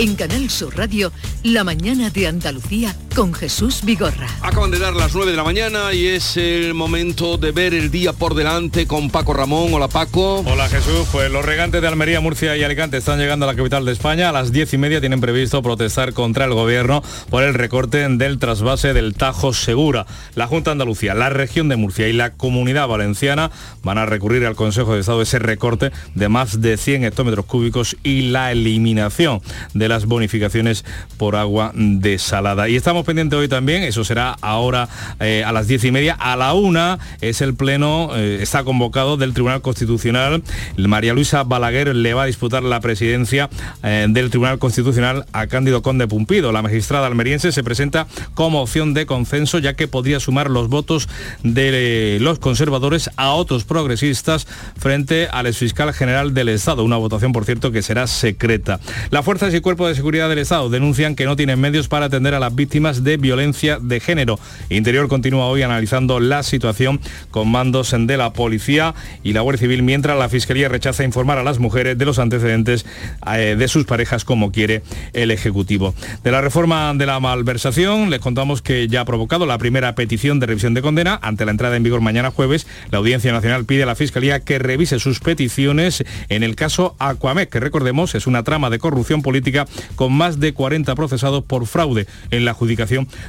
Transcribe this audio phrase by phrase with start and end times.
[0.00, 4.26] En Canal Sur Radio, La mañana de Andalucía con Jesús Vigorra.
[4.42, 7.90] Acaban de dar las 9 de la mañana y es el momento de ver el
[7.90, 9.72] día por delante con Paco Ramón.
[9.72, 10.40] Hola Paco.
[10.40, 13.84] Hola Jesús, pues los regantes de Almería, Murcia y Alicante están llegando a la capital
[13.84, 14.28] de España.
[14.28, 18.38] A las 10 y media tienen previsto protestar contra el gobierno por el recorte del
[18.38, 20.06] trasvase del Tajo Segura.
[20.34, 23.50] La Junta de Andalucía, la región de Murcia y la Comunidad Valenciana
[23.82, 27.96] van a recurrir al Consejo de Estado ese recorte de más de 100 hectómetros cúbicos
[28.02, 29.42] y la eliminación
[29.74, 30.84] de las bonificaciones
[31.16, 32.68] por agua desalada.
[32.68, 34.88] Y estamos pendientes hoy también, eso será ahora
[35.20, 39.16] eh, a las diez y media, a la una es el pleno, eh, está convocado
[39.16, 40.42] del Tribunal Constitucional.
[40.76, 43.48] María Luisa Balaguer le va a disputar la presidencia
[43.82, 46.52] eh, del Tribunal Constitucional a Cándido Conde Pumpido.
[46.52, 51.08] La magistrada almeriense se presenta como opción de consenso ya que podría sumar los votos
[51.42, 57.44] de los conservadores a otros progresistas frente al exfiscal general del Estado, una votación por
[57.44, 58.80] cierto que será secreta.
[59.10, 62.34] Las fuerzas y Cuerpo de Seguridad del Estado denuncian que no tienen medios para atender
[62.34, 64.38] a las víctimas de violencia de género.
[64.68, 69.82] Interior continúa hoy analizando la situación con mandos de la policía y la Guardia Civil,
[69.82, 72.86] mientras la Fiscalía rechaza informar a las mujeres de los antecedentes
[73.32, 75.94] eh, de sus parejas como quiere el Ejecutivo.
[76.22, 80.40] De la reforma de la malversación, les contamos que ya ha provocado la primera petición
[80.40, 81.18] de revisión de condena.
[81.22, 84.58] Ante la entrada en vigor mañana jueves, la Audiencia Nacional pide a la Fiscalía que
[84.58, 89.66] revise sus peticiones en el caso Aquamec, que recordemos es una trama de corrupción política
[89.96, 92.54] con más de 40 procesados por fraude en la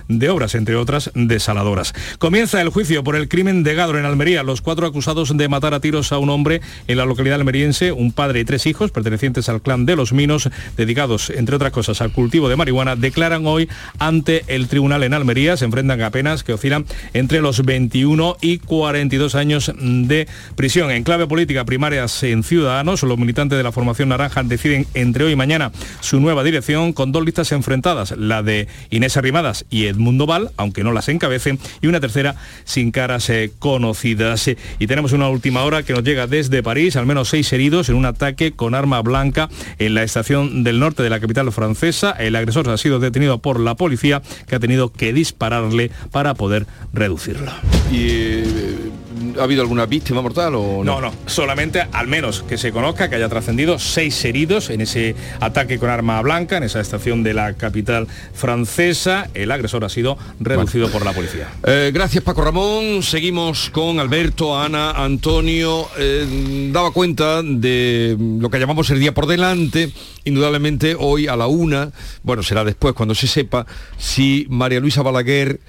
[0.07, 1.93] de obras, entre otras desaladoras.
[2.19, 4.43] Comienza el juicio por el crimen de Gadro en Almería.
[4.43, 8.13] Los cuatro acusados de matar a tiros a un hombre en la localidad almeriense, un
[8.13, 12.13] padre y tres hijos pertenecientes al clan de los Minos, dedicados, entre otras cosas, al
[12.13, 13.67] cultivo de marihuana, declaran hoy
[13.99, 15.57] ante el tribunal en Almería.
[15.57, 20.91] Se enfrentan a penas que oscilan entre los 21 y 42 años de prisión.
[20.91, 25.33] En clave política primarias en Ciudadanos, los militantes de la formación naranja deciden entre hoy
[25.33, 30.25] y mañana su nueva dirección con dos listas enfrentadas, la de Inés Arrimadas y Edmundo
[30.25, 34.49] Val, aunque no las encabecen, y una tercera sin caras eh, conocidas.
[34.79, 37.95] Y tenemos una última hora que nos llega desde París, al menos seis heridos en
[37.95, 39.49] un ataque con arma blanca
[39.79, 42.11] en la estación del norte de la capital francesa.
[42.11, 46.67] El agresor ha sido detenido por la policía que ha tenido que dispararle para poder
[46.93, 47.51] reducirlo.
[47.91, 48.91] Y, eh,
[49.39, 50.99] ¿Ha habido alguna víctima mortal o no?
[50.99, 55.15] No, no, solamente al menos que se conozca que haya trascendido seis heridos en ese
[55.39, 59.29] ataque con arma blanca en esa estación de la capital francesa.
[59.33, 61.49] El agresor ha sido reducido por la policía.
[61.63, 63.03] Eh, gracias Paco Ramón.
[63.03, 65.87] Seguimos con Alberto, Ana, Antonio.
[65.97, 69.91] Eh, daba cuenta de lo que llamamos el día por delante.
[70.23, 71.91] Indudablemente hoy a la una,
[72.23, 73.65] bueno, será después cuando se sepa
[73.97, 75.59] si María Luisa Balaguer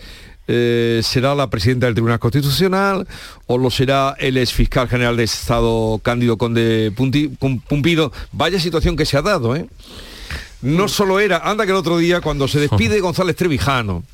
[0.48, 3.06] eh, será la presidenta del Tribunal Constitucional
[3.46, 8.12] o lo será el ex fiscal general de Estado Cándido Conde Pumpido.
[8.32, 9.66] Vaya situación que se ha dado, ¿eh?
[10.62, 14.04] No solo era, anda que el otro día cuando se despide González Trevijano,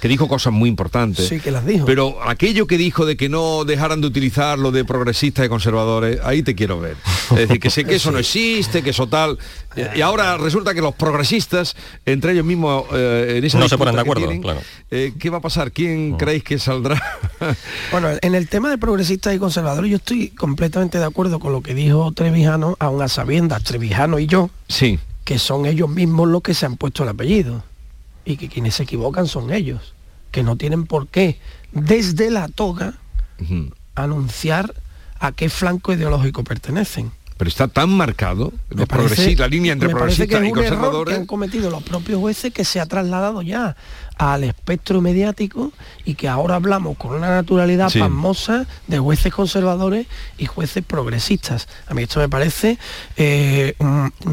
[0.00, 1.26] que dijo cosas muy importantes.
[1.26, 1.84] Sí, que las dijo.
[1.84, 6.20] Pero aquello que dijo de que no dejaran de utilizar lo de progresistas y conservadores,
[6.22, 6.96] ahí te quiero ver.
[7.30, 9.38] Es decir, que sé que eso no existe, que eso tal.
[9.94, 11.76] Y ahora resulta que los progresistas,
[12.06, 14.28] entre ellos mismos, eh, en esa no se ponen de acuerdo.
[14.40, 14.60] claro.
[14.90, 15.72] eh, ¿Qué va a pasar?
[15.72, 17.00] ¿Quién creéis que saldrá?
[17.90, 21.62] bueno, en el tema de progresistas y conservadores, yo estoy completamente de acuerdo con lo
[21.62, 24.98] que dijo Trevijano, aún a sabiendas, Trevijano y yo, sí.
[25.24, 27.62] que son ellos mismos los que se han puesto el apellido
[28.28, 29.94] y que quienes se equivocan son ellos,
[30.30, 31.40] que no tienen por qué
[31.72, 32.98] desde la toga
[33.40, 33.72] uh -huh.
[33.94, 34.74] anunciar
[35.18, 37.10] a qué flanco ideológico pertenecen.
[37.38, 38.52] Pero está tan marcado
[38.88, 41.14] parece, la línea entre progresistas y conservadores.
[41.14, 43.76] que han cometido los propios jueces que se ha trasladado ya
[44.18, 45.72] al espectro mediático
[46.04, 48.00] y que ahora hablamos con una naturalidad sí.
[48.00, 51.68] pasmosa de jueces conservadores y jueces progresistas.
[51.86, 52.78] A mí esto me parece
[53.16, 53.74] eh,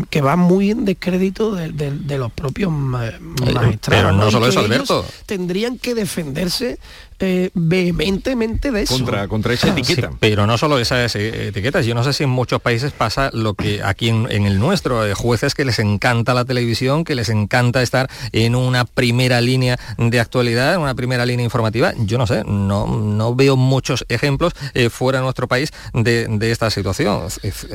[0.09, 3.77] que va muy en descrédito de, de, de los propios magistrados.
[3.87, 4.31] Pero no, ¿no?
[4.31, 5.05] solo eso, Alberto.
[5.27, 6.79] Tendrían que defenderse
[7.19, 8.95] eh, vehementemente de eso.
[8.95, 10.09] Contra, contra esa etiqueta.
[10.09, 11.85] Sí, pero no solo esas etiquetas.
[11.85, 15.05] Yo no sé si en muchos países pasa lo que aquí en, en el nuestro,
[15.05, 19.79] eh, jueces que les encanta la televisión, que les encanta estar en una primera línea
[19.97, 21.93] de actualidad, en una primera línea informativa.
[21.97, 26.51] Yo no sé, no, no veo muchos ejemplos eh, fuera de nuestro país de, de
[26.51, 27.23] esta situación.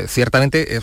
[0.06, 0.81] Ciertamente,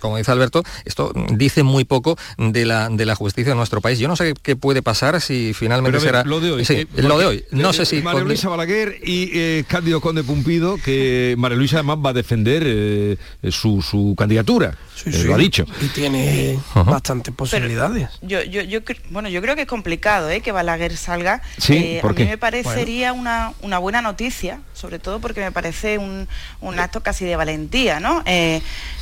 [0.00, 3.98] como dice Alberto, esto dice muy poco de la, de la justicia de nuestro país.
[3.98, 6.24] Yo no sé qué puede pasar si finalmente será...
[6.24, 6.64] Lo de hoy.
[6.64, 7.44] Sí, eh, lo de hoy.
[7.50, 8.02] No sé si...
[8.02, 12.62] María Luisa Balaguer y eh, Cándido Conde Pumpido, que María Luisa además va a defender
[12.66, 13.16] eh,
[13.50, 14.76] su, su, candidatura.
[15.04, 15.66] Eh, lo ha dicho.
[15.80, 18.08] Y tiene bastantes posibilidades.
[18.22, 20.40] yo, yo, yo, bueno, yo creo que es complicado ¿eh?
[20.40, 21.42] que Balaguer salga.
[21.58, 26.28] Sí, a mí me parecería una, una, buena noticia, sobre todo porque me parece un,
[26.60, 28.22] un acto casi de valentía, ¿no?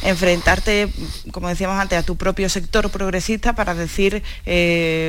[0.02, 0.88] enfrentarte,
[1.30, 4.22] como decíamos antes, a tu propio sector progresista para decir,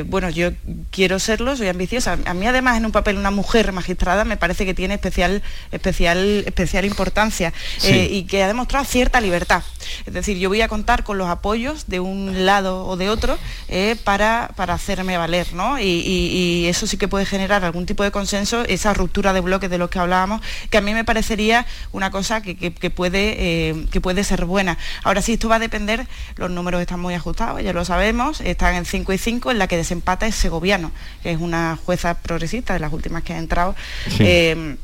[0.07, 0.51] bueno, yo
[0.91, 2.17] quiero serlo, soy ambiciosa.
[2.25, 5.41] A mí además en un papel una mujer magistrada me parece que tiene especial,
[5.71, 7.53] especial, especial importancia
[7.83, 9.63] y que ha demostrado cierta libertad.
[10.05, 13.37] Es decir, yo voy a contar con los apoyos de un lado o de otro
[13.69, 15.79] eh, para, para, hacerme valer, ¿no?
[15.79, 19.77] Y, eso sí que puede generar algún tipo de consenso, esa ruptura de bloques de
[19.77, 24.25] los que hablábamos, que a mí me parecería una cosa que, puede, eh, que puede
[24.25, 24.77] ser buena.
[25.05, 28.75] Ahora sí, esto va a depender, los números están muy ajustados, ya lo sabemos, están
[28.75, 30.91] en 5 y 5, en la que desempata es Segoviano,
[31.23, 33.75] que es una jueza progresista de las últimas que ha entrado.
[34.19, 34.75] Eh,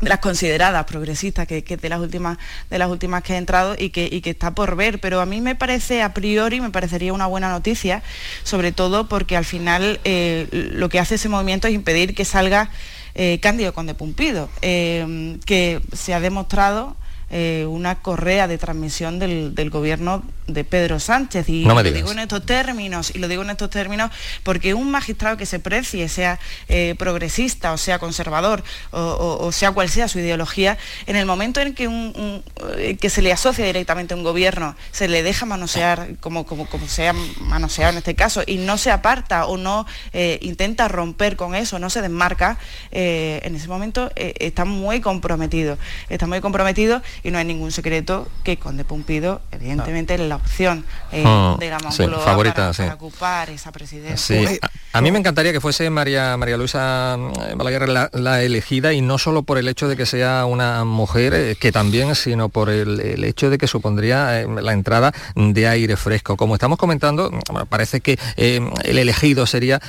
[0.00, 2.38] de las consideradas progresistas que, de las últimas
[2.70, 5.00] de las últimas que ha entrado y que, que está por ver.
[5.00, 8.02] Pero a mí me parece a priori me parecería una buena noticia
[8.44, 12.70] sobre todo porque al final eh, lo que hace ese movimiento es impedir que salga
[13.14, 16.96] eh, Cándido Conde Pumpido eh, que se ha demostrado
[17.30, 21.48] una correa de transmisión del, del, gobierno de Pedro Sánchez.
[21.48, 24.10] Y lo digo en estos términos, y lo digo en estos términos
[24.42, 29.88] porque un magistrado que se precie, sea eh, progresista o sea conservador, o, sea cual
[29.88, 32.42] sea su ideología, en el momento en que, un,
[32.76, 36.66] eh, que se le asocia directamente a un gobierno, se le deja manosear como, como,
[36.66, 41.36] como sea manoseado en este caso, y no se aparta o no eh, intenta romper
[41.36, 42.58] con eso, no se desmarca,
[42.90, 45.78] en ese momento está muy comprometido.
[46.08, 51.22] Está muy comprometido y no hay ningún secreto que Conde Pumpido, evidentemente, la opción eh,
[51.24, 54.58] ah, de la favorita, para, ocupar esa presidencia.
[54.92, 57.16] A, mí me encantaría que fuese María, María Luisa
[57.48, 61.34] eh, Balaguer la, elegida y no solo por el hecho de que sea una mujer,
[61.34, 66.36] eh, que también, sino por el, hecho de que supondría la entrada de aire fresco.
[66.36, 67.30] Como estamos comentando,
[67.68, 69.80] parece que el elegido sería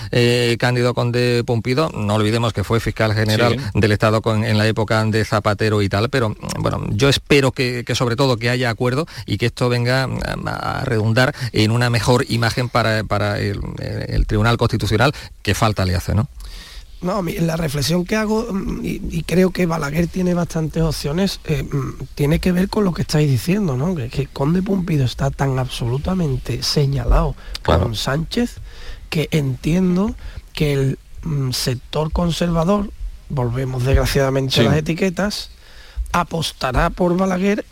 [0.57, 5.24] Cándido Conde Pumpido, no olvidemos que fue fiscal general del Estado en la época de
[5.25, 9.38] Zapatero y tal, pero bueno, yo espero que, que sobre todo que haya acuerdo y
[9.38, 10.07] que esto venga
[10.47, 13.00] a redundar en una mejor imagen para,
[13.39, 16.27] el, Tribunal Constitucional que falta le hace, ¿no?
[17.01, 22.03] No, la reflexión que hago, mm, y, creo que Balaguer tiene bastantes opciones, eh, mm,
[22.13, 23.95] tiene que ver con lo que estáis diciendo, ¿no?
[23.95, 28.57] Que, Conde Pumpido está tan absolutamente señalado con Sánchez
[29.09, 30.13] que entiendo
[30.53, 32.91] que el mm, sector conservador,
[33.30, 35.51] volvemos desgraciadamente a las etiquetas,
[36.12, 37.65] apostará por Balaguer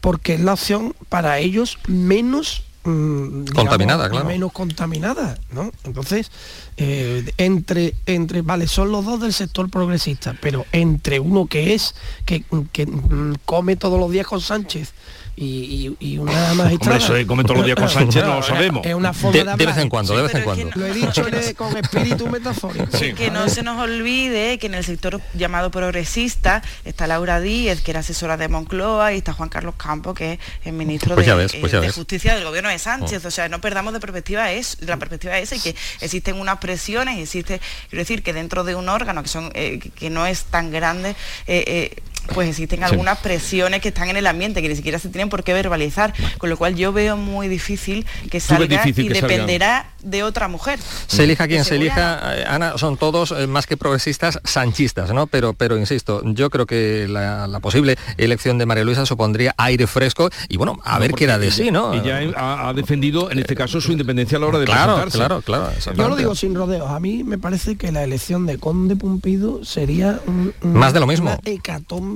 [0.00, 4.26] porque es la opción para ellos menos mm, contaminada, claro.
[4.26, 5.70] Menos contaminada, ¿no?
[5.84, 6.30] Entonces,
[6.76, 11.94] eh, entre, entre, vale, son los dos del sector progresista, pero entre uno que es,
[12.24, 14.92] que, que mm, come todos los días con Sánchez
[15.36, 16.98] y, una magistrada.
[16.98, 18.86] eso de todos los días con Sánchez no lo sabemos.
[18.86, 20.70] Es una forma de, de, vez en cuando, de vez en cuando.
[20.74, 21.24] Lo he dicho
[21.56, 22.86] con espíritu metafórico.
[23.16, 27.90] Que no se nos olvide que en el sector llamado progresista está Laura Díez, que
[27.90, 31.60] era asesora de Moncloa, y está Juan Carlos Campos, que es el ministro pues de,
[31.60, 33.24] pues eh, Justicia del gobierno de Sánchez.
[33.24, 33.28] Oh.
[33.28, 37.18] O sea, no perdamos de perspectiva es, la perspectiva esa y que existen unas presiones,
[37.18, 37.60] existe,
[37.90, 41.14] quiero decir, que dentro de un órgano que son eh, que no es tan grande,
[41.46, 42.02] eh,
[42.32, 45.44] pues existen algunas presiones que están en el ambiente que ni siquiera se tienen por
[45.44, 50.48] qué verbalizar, con lo cual yo veo muy difícil que salga y dependerá de otra
[50.48, 50.78] mujer.
[51.06, 55.26] Se elija quien se elija, eh, Ana, son todos eh, más que progresistas, sanchistas, ¿no?
[55.26, 60.30] Pero, pero insisto, yo creo que la, posible elección de María Luisa supondría aire fresco
[60.48, 61.92] y bueno, a ver qué era de sí, ¿no?
[61.94, 65.70] Ella ha, defendido en este caso su independencia a la hora de claro, Claro, claro,
[65.96, 66.90] Yo lo digo sin rodeos.
[66.90, 71.06] A mí me parece que la elección de Conde Pumpido sería un, más de lo
[71.06, 71.30] mismo.
[71.30, 72.15] Una hecatombe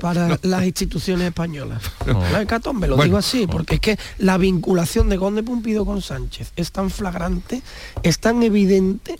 [0.00, 1.82] para las instituciones españolas.
[2.32, 6.52] La hecatombe, lo digo así, porque es que la vinculación de Conde Pumpido con Sánchez
[6.56, 7.62] es tan flagrante
[8.02, 9.18] es tan evidente,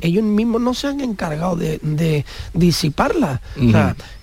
[0.00, 3.40] ellos mismos no se han encargado de, disiparla.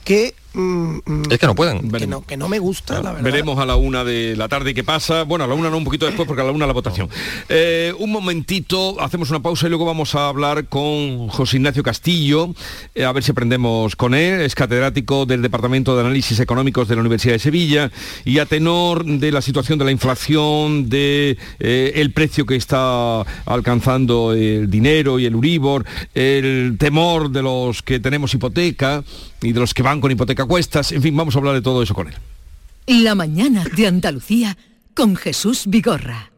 [0.03, 1.23] que Mm, mm.
[1.31, 1.91] es que no pueden.
[1.91, 3.23] Que no, que no me gusta, la verdad.
[3.23, 5.23] Veremos a la una de la tarde qué pasa.
[5.23, 7.09] Bueno, a la una no, un poquito después, porque a la una la votación.
[7.49, 12.53] Eh, un momentito, hacemos una pausa y luego vamos a hablar con José Ignacio Castillo,
[12.93, 14.41] eh, a ver si aprendemos con él.
[14.41, 17.91] Es catedrático del Departamento de Análisis Económicos de la Universidad de Sevilla
[18.23, 23.21] y a tenor de la situación de la inflación, de eh, el precio que está
[23.45, 29.03] alcanzando el dinero y el Uribor, el temor de los que tenemos hipoteca
[29.41, 30.91] y de los que van con hipoteca cuestas.
[30.91, 32.15] En fin, vamos a hablar de todo eso con él.
[32.87, 34.57] La mañana de Andalucía
[34.93, 36.31] con Jesús Vigorra.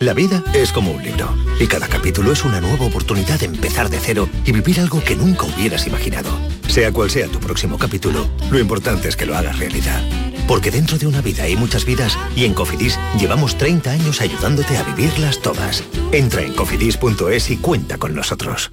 [0.00, 3.90] La vida es como un libro y cada capítulo es una nueva oportunidad de empezar
[3.90, 6.30] de cero y vivir algo que nunca hubieras imaginado.
[6.68, 10.02] Sea cual sea tu próximo capítulo, lo importante es que lo hagas realidad.
[10.46, 14.78] porque dentro de una vida hay muchas vidas y en Cofidis llevamos 30 años ayudándote
[14.78, 15.84] a vivirlas todas.
[16.10, 18.72] Entra en cofidis.es y cuenta con nosotros.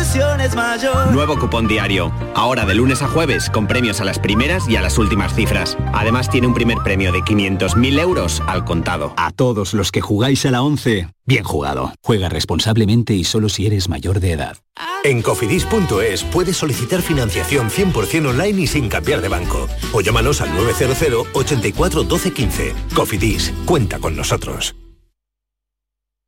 [0.00, 1.12] ilusión es mayor.
[1.12, 2.10] Nuevo cupón diario.
[2.34, 5.76] Ahora de lunes a jueves, con premios a las primeras y a las últimas cifras.
[5.92, 9.12] Además tiene un primer premio de 500.000 euros al contado.
[9.16, 11.92] A todos los que jugáis a la 11, bien jugado.
[12.02, 14.56] Juega responsablemente y solo si eres mayor de edad.
[15.04, 19.68] En cofidis.es puedes solicitar financiación 100% online y sin cambiar de banco.
[19.92, 22.74] O llámanos al 900 84 12 15.
[22.94, 24.74] Cofidis, cuenta con nosotros.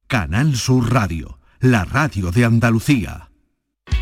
[0.07, 3.32] Canal Sur Radio, la radio de Andalucía.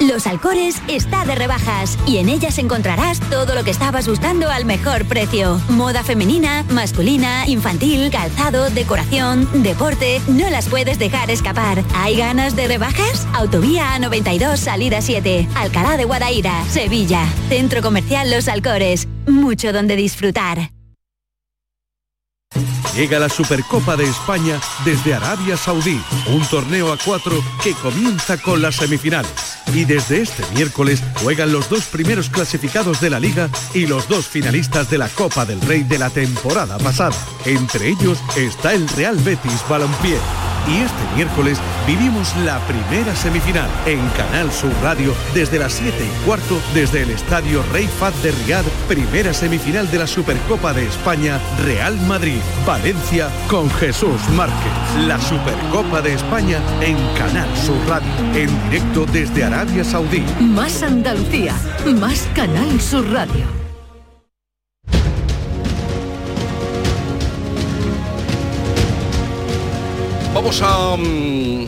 [0.00, 4.64] Los Alcores está de rebajas y en ellas encontrarás todo lo que estabas buscando al
[4.64, 5.60] mejor precio.
[5.68, 11.82] Moda femenina, masculina, infantil, calzado, decoración, deporte, no las puedes dejar escapar.
[11.94, 13.26] ¿Hay ganas de rebajas?
[13.34, 17.26] Autovía A92 Salida 7, Alcalá de Guadaira, Sevilla.
[17.48, 19.08] Centro Comercial Los Alcores.
[19.26, 20.70] Mucho donde disfrutar.
[22.94, 28.60] Llega la Supercopa de España desde Arabia Saudí, un torneo a cuatro que comienza con
[28.60, 29.57] las semifinales.
[29.74, 34.26] Y desde este miércoles juegan los dos primeros clasificados de la liga y los dos
[34.26, 37.14] finalistas de la Copa del Rey de la temporada pasada.
[37.44, 40.16] Entre ellos está el Real Betis Balompié.
[40.66, 46.26] Y este miércoles vivimos la primera semifinal en Canal Sur Radio desde las 7 y
[46.26, 51.40] cuarto desde el Estadio Rey Fad de Riad, primera semifinal de la Supercopa de España,
[51.64, 55.06] Real Madrid, Valencia con Jesús Márquez.
[55.06, 60.22] La Supercopa de España en Canal Sur Radio, en directo desde Arabia Saudí.
[60.38, 61.52] Más Andalucía,
[61.98, 63.44] más Canal Sur Radio.
[70.32, 70.96] Vamos a...
[70.96, 71.66] mm,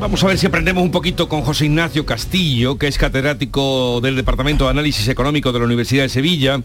[0.00, 4.16] Vamos a ver si aprendemos un poquito con José Ignacio Castillo, que es catedrático del
[4.16, 6.62] Departamento de Análisis Económico de la Universidad de Sevilla.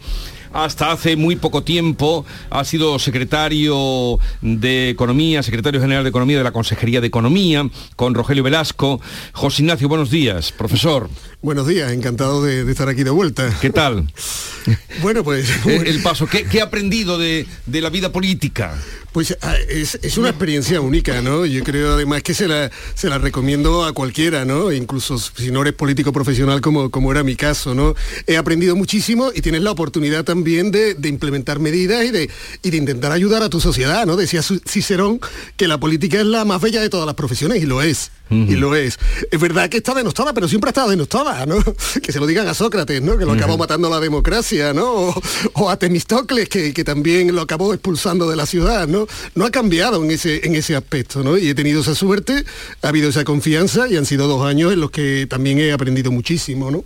[0.56, 6.46] Hasta hace muy poco tiempo ha sido secretario de Economía, secretario general de Economía de
[6.46, 9.02] la Consejería de Economía, con Rogelio Velasco.
[9.34, 11.10] José Ignacio, buenos días, profesor.
[11.42, 13.54] Buenos días, encantado de, de estar aquí de vuelta.
[13.60, 14.08] ¿Qué tal?
[15.02, 15.48] Bueno, pues...
[15.68, 18.74] El, el paso, ¿qué, qué ha aprendido de, de la vida política?
[19.12, 21.46] Pues ah, es, es una experiencia única, ¿no?
[21.46, 24.72] Yo creo además que se la, se la recomiendo a cualquiera, ¿no?
[24.72, 27.94] Incluso si no eres político profesional como, como era mi caso, ¿no?
[28.26, 32.30] He aprendido muchísimo y tienes la oportunidad también de, de implementar medidas y de,
[32.62, 34.16] y de intentar ayudar a tu sociedad, ¿no?
[34.16, 35.20] Decía Cicerón
[35.58, 38.12] que la política es la más bella de todas las profesiones y lo es.
[38.32, 38.98] Y lo es.
[39.30, 41.58] Es verdad que está denostada, pero siempre ha estado denostada, ¿no?
[42.02, 43.20] Que se lo digan a Sócrates, ¿no?
[43.20, 44.92] Que lo acabó matando la democracia, ¿no?
[44.94, 45.22] O,
[45.54, 49.06] o a Temistocles, que, que también lo acabó expulsando de la ciudad, ¿no?
[49.36, 51.38] No ha cambiado en ese, en ese aspecto, ¿no?
[51.38, 52.44] Y he tenido esa suerte,
[52.82, 56.12] ha habido esa confianza y han sido dos años en los que también he aprendido
[56.12, 56.84] muchísimo, ¿no?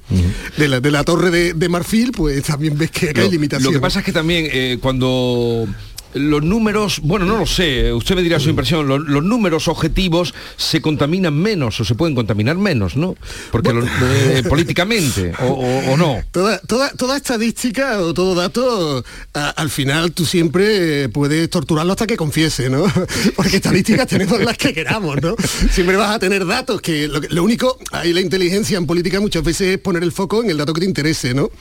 [0.57, 3.71] de, la, de la torre de, de Marfil, pues también ves que acá hay Lo
[3.71, 5.67] que pasa es que también eh, cuando
[6.15, 10.33] los números, bueno, no lo sé, usted me dirá su impresión, lo- los, números objetivos
[10.57, 13.15] se contaminan menos o se pueden contaminar menos, ¿no?
[13.51, 16.17] Porque lo- eh, políticamente, o, o- o no.
[16.31, 21.91] Toda, toda, toda estadística o todo dato, a- al final tú siempre eh, puedes torturarlo
[21.93, 22.85] hasta que confiese, ¿no?
[23.35, 25.35] Porque estadísticas tenemos las que queramos, ¿no?
[25.71, 29.43] Siempre vas a tener datos, que lo, lo único, ahí la inteligencia en política muchas
[29.43, 31.51] veces es poner el foco en el dato que te interese, ¿no?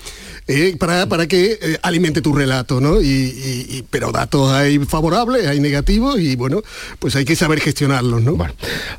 [0.51, 3.03] Eh, para, para que eh, alimente tu relato, ¿no?
[3.03, 6.63] Y, y- y- pero datos hay favorables, hay negativos y bueno,
[6.99, 8.37] pues hay que saber gestionarlos, ¿no?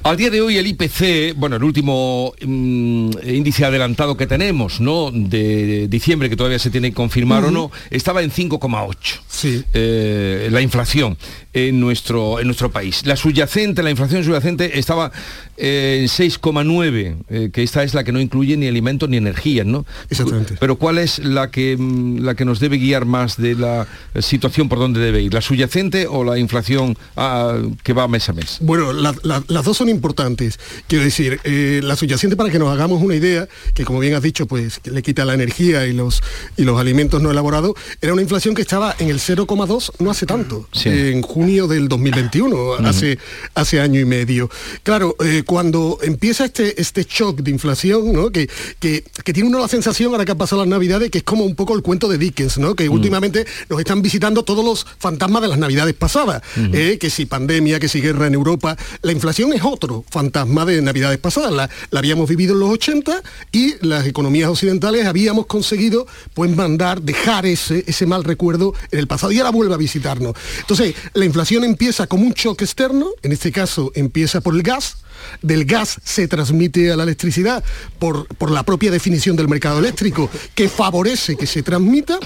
[0.03, 5.09] Al día de hoy el IPC, bueno, el último mm, índice adelantado que tenemos, ¿no?
[5.11, 9.19] De diciembre, que todavía se tiene que confirmar o no, estaba en 5,8.
[9.27, 9.63] Sí.
[9.73, 11.17] Eh, la inflación
[11.53, 13.05] en nuestro, en nuestro país.
[13.05, 15.11] La subyacente, la inflación subyacente estaba
[15.57, 19.65] eh, en 6,9, eh, que esta es la que no incluye ni alimentos ni energías,
[19.65, 19.85] ¿no?
[20.09, 20.55] Exactamente.
[20.59, 23.87] Pero ¿cuál es la que, mm, la que nos debe guiar más de la
[24.19, 25.33] situación por donde debe ir?
[25.33, 28.57] ¿La subyacente o la inflación ah, que va mes a mes?
[28.61, 30.59] Bueno, las dos son importantes.
[30.87, 34.21] Quiero decir, eh, la subyacente para que nos hagamos una idea, que como bien has
[34.21, 36.21] dicho, pues le quita la energía y los,
[36.57, 40.25] y los alimentos no elaborados, era una inflación que estaba en el 0,2 no hace
[40.25, 43.17] tanto, en junio del 2021, hace,
[43.55, 44.49] hace año y medio.
[44.83, 48.29] Claro, eh, cuando empieza este, este shock de inflación, ¿no?
[48.29, 49.03] que, que,
[49.33, 51.75] tiene uno la sensación, ahora que han pasado las navidades, que es como un poco
[51.75, 52.75] el cuento de Dickens, ¿no?
[52.75, 56.41] que últimamente nos están visitando todos los fantasmas de las navidades pasadas,
[56.73, 58.75] eh, que si pandemia, que si guerra en Europa.
[59.01, 63.21] La inflación es otro fantasma de navidades pasadas, la, la habíamos vivido en los 80
[63.53, 69.07] y las economías occidentales habíamos conseguido pues mandar, dejar ese, ese mal recuerdo en el
[69.07, 70.33] pasado y ahora vuelve a visitarnos.
[70.59, 74.97] Entonces, la inflación empieza como un choque externo, en este caso empieza por el gas,
[75.41, 77.63] del gas se transmite a la electricidad
[77.99, 82.19] por, por la propia definición del mercado eléctrico que favorece que se transmita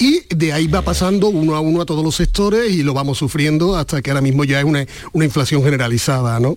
[0.00, 3.18] y de ahí va pasando uno a uno a todos los sectores y lo vamos
[3.18, 6.40] sufriendo hasta que ahora mismo ya es una, inflación generalizada.
[6.40, 6.56] ¿no?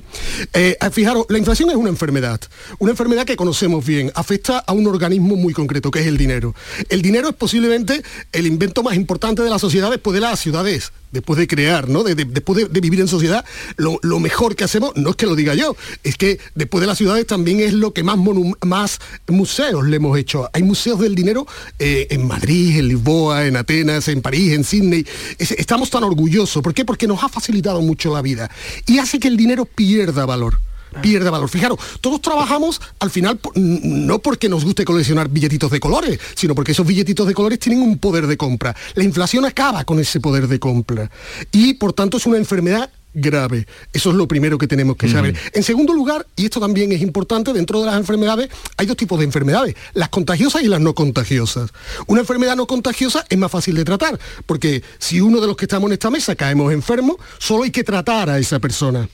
[0.53, 2.39] Eh, fijaros, la inflación es una enfermedad,
[2.79, 6.55] una enfermedad que conocemos bien, afecta a un organismo muy concreto, que es el dinero.
[6.87, 10.93] El dinero es posiblemente el invento más importante de la sociedad después de las ciudades
[11.13, 12.03] después de crear, ¿no?
[12.03, 13.45] después de, vivir en sociedad,
[13.77, 15.72] lo, mejor que hacemos, no es que lo diga yo,
[16.03, 18.17] es que después de las ciudades también es lo que más,
[18.65, 20.49] más museos le hemos hecho.
[20.53, 21.47] Hay museos del dinero
[21.79, 25.05] eh, en Madrid, en Lisboa, en Atenas, en París, en Sydney.
[25.37, 26.61] estamos tan orgullosos.
[26.61, 26.85] ¿Por qué?
[26.85, 28.49] Porque nos ha facilitado mucho la vida
[28.85, 30.57] y hace que el dinero pierda valor
[31.01, 31.49] pierde valor.
[31.49, 36.73] Fijaros, todos trabajamos al final no porque nos guste coleccionar billetitos de colores, sino porque
[36.73, 38.75] esos billetitos de colores tienen un poder de compra.
[38.95, 41.09] La inflación acaba con ese poder de compra
[41.51, 43.67] y por tanto es una enfermedad grave.
[43.91, 45.35] Eso es lo primero que tenemos que saber.
[45.53, 49.19] En segundo lugar, y esto también es importante, dentro de las enfermedades hay dos tipos
[49.19, 51.71] de enfermedades, las contagiosas y las no contagiosas.
[52.07, 55.65] Una enfermedad no contagiosa es más fácil de tratar, porque si uno de los que
[55.65, 59.07] estamos en esta mesa caemos enfermo, solo hay que tratar a esa persona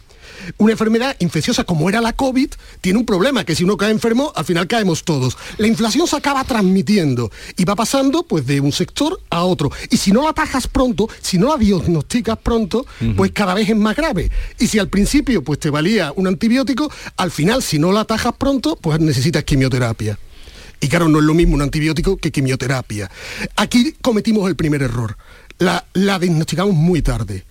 [0.58, 2.50] una enfermedad infecciosa como era la COVID
[2.82, 5.38] tiene un problema, que si uno cae enfermo, al final caemos todos.
[5.58, 9.72] La inflación se acaba transmitiendo y va pasando pues de un sector a otro.
[9.90, 13.78] Y si no la atajas pronto, si no la diagnosticas pronto, pues cada vez es
[13.78, 14.32] más grave.
[14.60, 18.34] Y si al principio pues te valía un antibiótico, al final si no la atajas
[18.38, 20.18] pronto, pues necesitas quimioterapia.
[20.82, 23.12] Y claro, no es lo mismo un antibiótico que quimioterapia.
[23.58, 25.18] Aquí cometimos el primer error.
[25.58, 27.44] La, la diagnosticamos muy tarde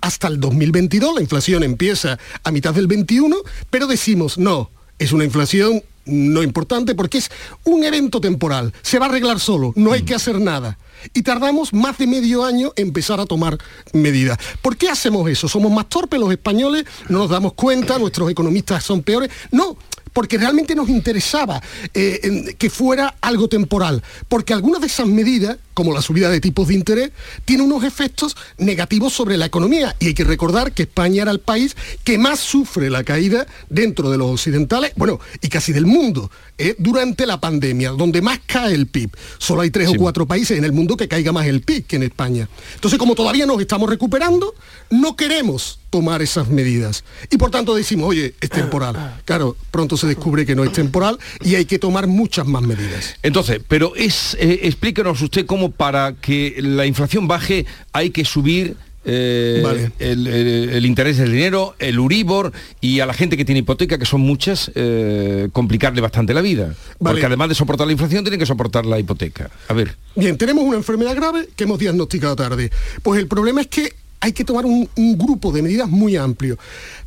[0.00, 3.36] hasta el 2022, la inflación empieza a mitad del 21,
[3.70, 7.30] pero decimos, no, es una inflación no importante porque es
[7.64, 10.78] un evento temporal, se va a arreglar solo, no hay que hacer nada.
[11.12, 13.58] Y tardamos más de medio año en empezar a tomar
[13.92, 14.38] medidas.
[14.62, 15.48] ¿Por qué hacemos eso?
[15.48, 16.84] ¿Somos más torpes los españoles?
[17.08, 17.98] ¿No nos damos cuenta?
[17.98, 19.30] ¿Nuestros economistas son peores?
[19.50, 19.76] No,
[20.12, 21.62] porque realmente nos interesaba
[21.94, 26.68] eh, que fuera algo temporal, porque algunas de esas medidas, como la subida de tipos
[26.68, 27.10] de interés,
[27.44, 29.94] tienen unos efectos negativos sobre la economía.
[29.98, 34.10] Y hay que recordar que España era el país que más sufre la caída dentro
[34.10, 38.74] de los occidentales, bueno, y casi del mundo, eh, durante la pandemia, donde más cae
[38.74, 39.10] el PIB.
[39.38, 41.96] Solo hay tres o cuatro países en el mundo que caiga más el PIB que
[41.96, 42.48] en España.
[42.74, 44.54] Entonces, como todavía nos estamos recuperando,
[44.90, 47.04] no queremos tomar esas medidas.
[47.30, 49.20] Y por tanto decimos, oye, es temporal.
[49.24, 53.16] Claro, pronto se descubre que no es temporal y hay que tomar muchas más medidas.
[53.22, 58.76] Entonces, pero es, eh, explíquenos usted cómo para que la inflación baje hay que subir
[59.08, 64.04] eh, el, interés del dinero, el Uribor y a la gente que tiene hipoteca, que
[64.04, 66.74] son muchas, eh, complicarle bastante la vida.
[66.98, 69.48] Porque además de soportar la inflación, tienen que soportar la hipoteca.
[69.68, 69.96] A ver.
[70.16, 72.70] Bien, tenemos una enfermedad grave que hemos diagnosticado tarde.
[73.02, 76.58] Pues el problema es que hay que tomar un, grupo de medidas muy amplio.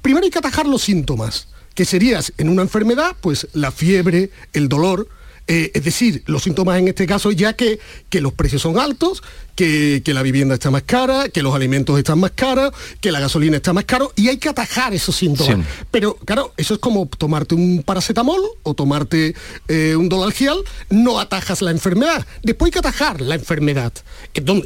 [0.01, 4.69] Primero hay que atajar los síntomas, que serías en una enfermedad, pues la fiebre, el
[4.69, 5.07] dolor,
[5.51, 9.23] eh, es decir, los síntomas en este caso ya que, que los precios son altos,
[9.55, 13.57] que, la vivienda está más cara, que los alimentos están más caros, que la gasolina
[13.57, 15.65] está más caro y hay que atajar esos síntomas.
[15.89, 19.35] Pero claro, eso es como tomarte un paracetamol o tomarte
[19.67, 20.59] eh, un dolalgial,
[20.91, 22.25] no atajas la enfermedad.
[22.43, 23.91] Después hay que atajar la enfermedad.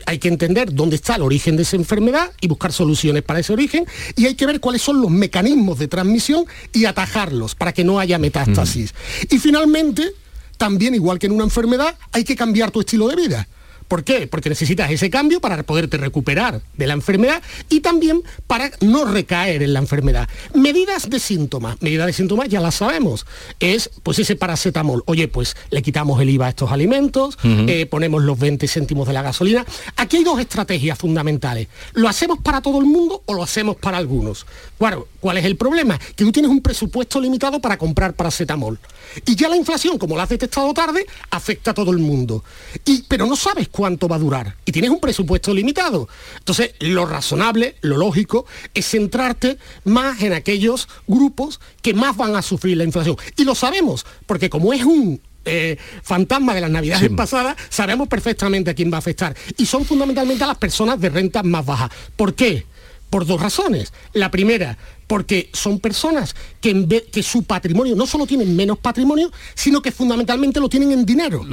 [0.06, 3.54] hay que entender dónde está el origen de esa enfermedad y buscar soluciones para ese
[3.54, 3.86] origen
[4.18, 8.00] y hay que ver cuáles son los mecanismos de transmisión y atajarlos para que no
[8.00, 8.94] haya metástasis.
[9.30, 10.14] Y finalmente,
[10.58, 13.48] también, igual que en una enfermedad, hay que cambiar tu estilo de vida.
[13.88, 14.28] ¿Por qué?
[14.28, 19.64] Porque necesitas ese cambio para poderte recuperar de la enfermedad y también para no recaer
[19.64, 20.28] en la enfermedad.
[20.54, 21.82] Medidas de síntomas.
[21.82, 23.26] Medidas de síntomas ya las sabemos.
[23.60, 25.04] Es pues ese paracetamol.
[25.06, 29.14] Oye, pues le quitamos el IVA a estos alimentos, eh, ponemos los 20 céntimos de
[29.14, 29.66] la gasolina.
[29.96, 31.68] Aquí hay dos estrategias fundamentales.
[31.94, 34.46] ¿Lo hacemos para todo el mundo o lo hacemos para algunos?
[34.78, 35.98] Claro, ¿cuál es el problema?
[35.98, 38.80] Que tú tienes un presupuesto limitado para comprar paracetamol.
[39.26, 42.44] Y ya la inflación, como la has detectado tarde, afecta a todo el mundo.
[42.86, 44.56] Y, pero no sabes cuánto va a durar.
[44.66, 46.08] Y tienes un presupuesto limitado.
[46.38, 52.44] Entonces, lo razonable, lo lógico, es centrarte más en aquellos grupos que más van a
[52.44, 53.18] sufrir la inflación.
[53.36, 58.70] Y lo sabemos, porque como es un eh, fantasma de las navidades pasadas, sabemos perfectamente
[58.70, 59.36] a quién va a afectar.
[59.58, 61.90] Y son fundamentalmente a las personas de rentas más bajas.
[62.16, 62.66] ¿Por qué?
[63.10, 63.92] Por dos razones.
[64.14, 68.78] La primera, porque son personas que, en vez, que su patrimonio no solo tienen menos
[68.78, 71.44] patrimonio, sino que fundamentalmente lo tienen en dinero.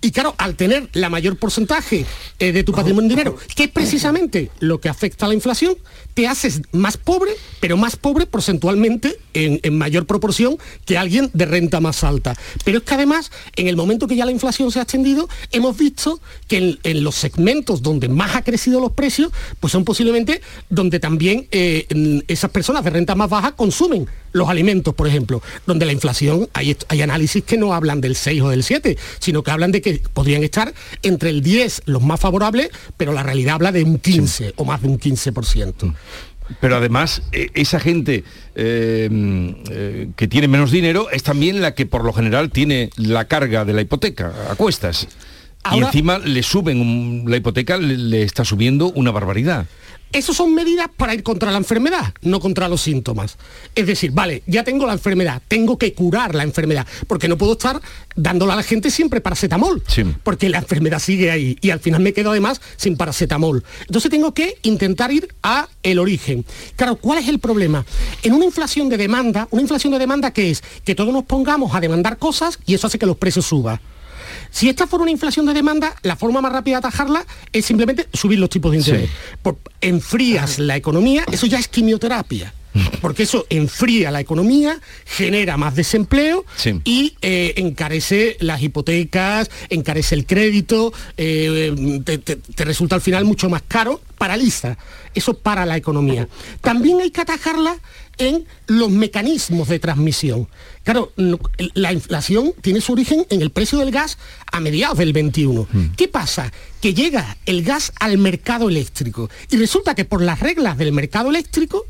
[0.00, 2.06] Y claro, al tener la mayor porcentaje
[2.38, 5.76] eh, de tu patrimonio en dinero, que es precisamente lo que afecta a la inflación,
[6.14, 11.80] te haces más pobre, pero más pobre porcentualmente en, mayor proporción que alguien de renta
[11.80, 12.36] más alta.
[12.64, 15.76] Pero es que además, en el momento que ya la inflación se ha extendido, hemos
[15.76, 20.98] visto que en, los segmentos donde más ha crecido los precios, pues son posiblemente donde
[20.98, 21.86] también eh,
[22.28, 26.76] esas personas de renta más baja consumen los alimentos, por ejemplo, donde la inflación, hay,
[26.88, 30.00] hay análisis que no hablan del 6 o del 7, sino que hablan de que
[30.12, 34.54] podrían estar entre el 10 los más favorables, pero la realidad habla de un 15
[34.56, 35.94] o más de un 15%.
[36.60, 39.08] Pero además, e, esa gente eh,
[39.70, 43.64] eh, que tiene menos dinero es también la que por lo general tiene la carga
[43.64, 45.06] de la hipoteca a cuestas.
[45.72, 49.66] y encima le suben la hipoteca, le está subiendo una barbaridad.
[50.12, 53.38] Esas son medidas para ir contra la enfermedad, no contra los síntomas.
[53.76, 57.52] Es decir, vale, ya tengo la enfermedad, tengo que curar la enfermedad, porque no puedo
[57.52, 57.80] estar
[58.16, 59.82] dándole a la gente siempre paracetamol,
[60.24, 63.64] porque la enfermedad sigue ahí y al final me quedo además sin paracetamol.
[63.82, 66.44] Entonces tengo que intentar ir a el origen.
[66.74, 67.86] Claro, ¿cuál es el problema?
[68.24, 71.72] En una inflación de demanda, una inflación de demanda que es que todos nos pongamos
[71.74, 73.80] a demandar cosas y eso hace que los precios suban.
[74.50, 78.08] Si esta fuera una inflación de demanda, la forma más rápida de atajarla es simplemente
[78.12, 79.10] subir los tipos de interés.
[79.80, 82.52] enfrías la economía, eso ya es quimioterapia
[83.00, 86.44] porque eso enfría la economía, genera más desempleo
[86.84, 93.62] y eh, encarece las hipotecas, encarece el crédito, eh, te, resulta al final mucho más
[93.66, 94.76] caro, paraliza.
[95.14, 96.28] Eso para la economía.
[96.60, 97.76] También hay que atajarla
[98.18, 100.46] en los mecanismos de transmisión.
[100.84, 101.12] Claro,
[101.74, 104.18] la inflación tiene su origen en el precio del gas
[104.52, 105.66] a mediados del 21.
[105.70, 105.86] Mm.
[105.96, 106.52] ¿Qué pasa?
[106.80, 111.30] Que llega el gas al mercado eléctrico y resulta que por las reglas del mercado
[111.30, 111.86] eléctrico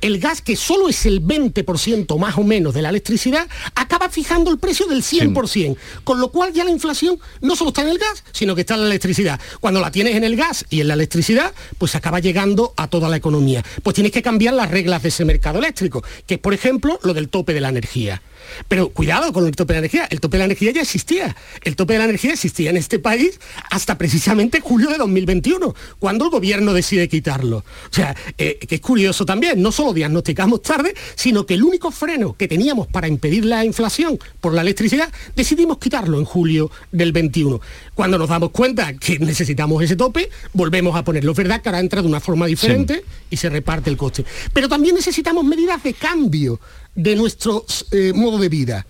[0.00, 4.50] el gas, que solo es el 20% más o menos de la electricidad, acaba fijando
[4.50, 7.98] el precio del 100%, con lo cual ya la inflación no solo está en el
[7.98, 9.40] gas, sino que está en la electricidad.
[9.60, 13.08] Cuando la tienes en el gas y en la electricidad, pues acaba llegando a toda
[13.08, 13.64] la economía.
[13.82, 17.14] Pues tienes que cambiar las reglas de ese mercado eléctrico, que es, por ejemplo, lo
[17.14, 18.22] del tope de la energía.
[18.68, 20.08] Pero cuidado con el tope de la energía.
[20.10, 21.36] El tope de la energía ya existía.
[21.62, 26.24] El tope de la energía existía en este país hasta precisamente julio de 2021, cuando
[26.24, 27.58] el gobierno decide quitarlo.
[27.58, 29.60] O sea, eh, que es curioso también.
[29.60, 34.18] No solo diagnosticamos tarde, sino que el único freno que teníamos para impedir la inflación
[34.40, 37.60] por la electricidad, decidimos quitarlo en julio del 21.
[37.94, 41.32] Cuando nos damos cuenta que necesitamos ese tope, volvemos a ponerlo.
[41.32, 44.24] Es verdad que ahora entra de una forma diferente y se reparte el coste.
[44.52, 46.60] Pero también necesitamos medidas de cambio
[46.94, 48.86] de nuestro eh, modo de vida.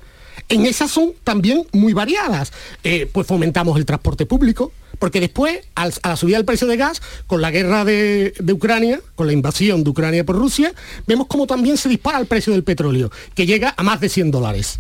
[0.49, 2.53] En esas son también muy variadas.
[2.83, 7.03] Eh, pues fomentamos el transporte público, porque después, a la subida del precio de gas,
[7.27, 10.73] con la guerra de, Ucrania, con la invasión de Ucrania por Rusia,
[11.07, 14.31] vemos cómo también se dispara el precio del petróleo, que llega a más de 100
[14.31, 14.79] dólares.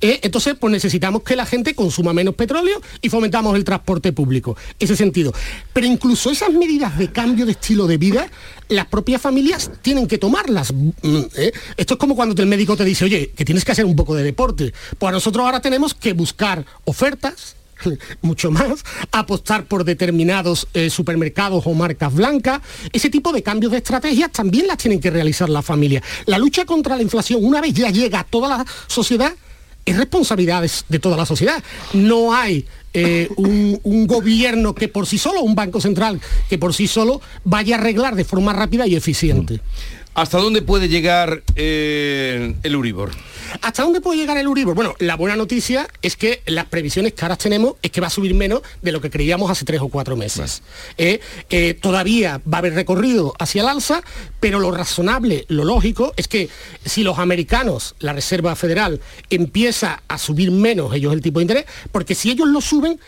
[0.00, 4.56] Eh, entonces, pues necesitamos que la gente consuma menos petróleo y fomentamos el transporte público.
[4.78, 5.32] Ese sentido.
[5.72, 8.28] Pero incluso esas medidas de cambio de estilo de vida,
[8.68, 10.72] las propias familias tienen que tomarlas.
[10.74, 11.52] Mm, ¿eh?
[11.78, 14.14] Esto es como cuando el médico te dice, oye, que tienes que hacer un poco
[14.14, 14.74] de deporte.
[14.98, 17.56] Pues nosotros ahora tenemos que buscar ofertas
[18.22, 22.60] mucho más, apostar por determinados eh, supermercados o marcas blancas.
[22.92, 26.02] Ese tipo de cambios de estrategias también las tienen que realizar las familias.
[26.26, 29.32] La lucha contra la inflación, una vez ya llega a toda la sociedad,
[29.84, 31.62] es responsabilidad de toda la sociedad.
[31.92, 36.86] No hay eh, un, gobierno que por sí solo, un banco central que por sí
[36.86, 39.60] solo vaya a arreglar de forma rápida y eficiente.
[40.14, 43.10] ¿Hasta dónde puede llegar eh, el Uribor?
[43.60, 44.74] ¿Hasta dónde puede llegar el Uribor?
[44.74, 48.10] Bueno, la buena noticia es que las previsiones que ahora tenemos es que va a
[48.10, 50.62] subir menos de lo que creíamos hace tres o cuatro meses.
[50.96, 54.02] Eh, eh, todavía va a haber recorrido hacia el alza,
[54.40, 56.48] pero lo razonable, lo lógico, es que
[56.84, 61.64] si los americanos, la Reserva Federal, empieza a subir menos ellos el tipo de interés,
[61.90, 62.98] porque si ellos lo suben,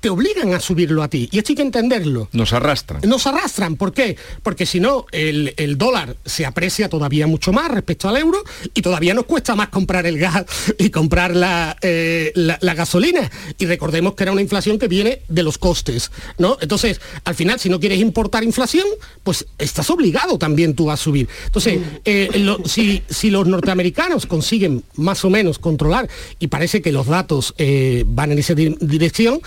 [0.00, 1.28] te obligan a subirlo a ti.
[1.30, 2.28] Y esto hay que entenderlo.
[2.32, 3.02] Nos arrastran.
[3.06, 3.76] Nos arrastran.
[3.76, 4.16] ¿Por qué?
[4.42, 8.42] Porque si no, el, dólar se aprecia todavía mucho más respecto al euro
[8.74, 10.44] y todavía nos cuesta más comprar el gas
[10.78, 13.30] y comprar la, eh, la, gasolina.
[13.58, 16.10] Y recordemos que era una inflación que viene de los costes.
[16.38, 16.56] ¿no?
[16.60, 18.86] Entonces, al final, si no quieres importar inflación,
[19.22, 21.28] pues estás obligado también tú a subir.
[21.46, 22.30] Entonces, eh,
[22.64, 26.08] si, si, los norteamericanos consiguen más o menos controlar,
[26.38, 29.40] y parece que los datos eh, van en esa dirección,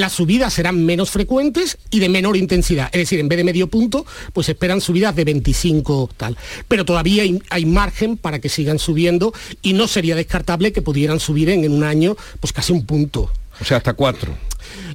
[0.00, 2.88] las subidas serán menos frecuentes y de menor intensidad.
[2.92, 6.36] Es decir, en vez de medio punto, pues esperan subidas de 25 tal.
[6.68, 9.32] Pero todavía hay, margen para que sigan subiendo
[9.62, 13.30] y no sería descartable que pudieran subir en, en un año pues casi un punto.
[13.60, 14.36] O sea, hasta cuatro.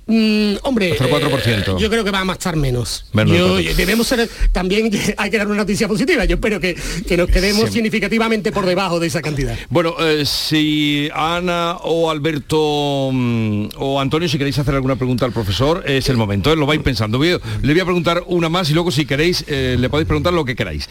[0.07, 1.77] Mm, hombre, 4%.
[1.77, 3.05] Eh, yo creo que va a marchar menos.
[3.13, 6.25] debemos ser, también hay que dar una noticia positiva.
[6.25, 6.75] Yo espero que,
[7.17, 9.57] nos quedemos significativamente por debajo de esa cantidad.
[9.69, 15.31] Bueno, eh, si Ana o Alberto mm, o Antonio, si queréis hacer alguna pregunta al
[15.31, 16.55] profesor, es el momento, ¿eh?
[16.55, 17.19] lo vais pensando.
[17.21, 20.55] Le voy a preguntar una más y luego si queréis le podéis preguntar lo que
[20.55, 20.89] queráis.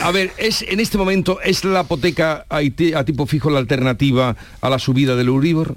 [0.00, 4.36] a ver, es en este momento, ¿es la hipoteca a, a tipo fijo la alternativa
[4.60, 5.76] a la subida del Euribor?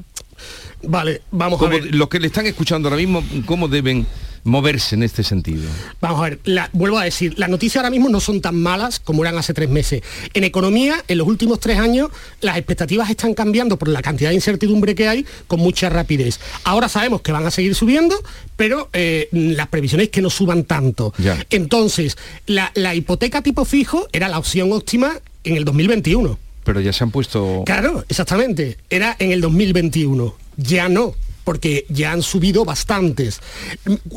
[0.84, 1.96] Vale, vamos a ver.
[1.96, 4.06] Los que le están escuchando ahora mismo, ¿cómo deben
[4.44, 5.64] moverse en este sentido?
[6.00, 6.40] Vamos a ver,
[6.72, 9.70] vuelvo a decir, las noticias ahora mismo no son tan malas como eran hace tres
[9.70, 10.02] meses.
[10.34, 12.10] En economía, en los últimos tres años,
[12.42, 16.40] las expectativas están cambiando por la cantidad de incertidumbre que hay con mucha rapidez.
[16.64, 18.16] Ahora sabemos que van a seguir subiendo,
[18.56, 21.14] pero eh, las previsiones es que no suban tanto.
[21.50, 26.47] Entonces, la, la hipoteca tipo fijo era la opción óptima en el 2021.
[26.68, 27.64] Pero ya se han puesto...
[27.66, 28.78] Claro, exactamente.
[28.90, 33.40] Era en el 2021 ya no, porque ya han subido bastantes.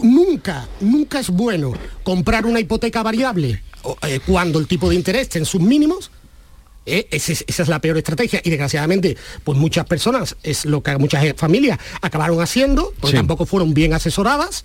[0.02, 3.62] Nunca, nunca es bueno comprar una hipoteca variable
[4.02, 6.10] eh, cuando el tipo de interés está en sus mínimos.
[6.86, 11.22] Eh, esa, es, la peor estrategia y desgraciadamente pues muchas personas es lo que muchas
[11.36, 14.64] familias acabaron haciendo porque tampoco fueron bien asesoradas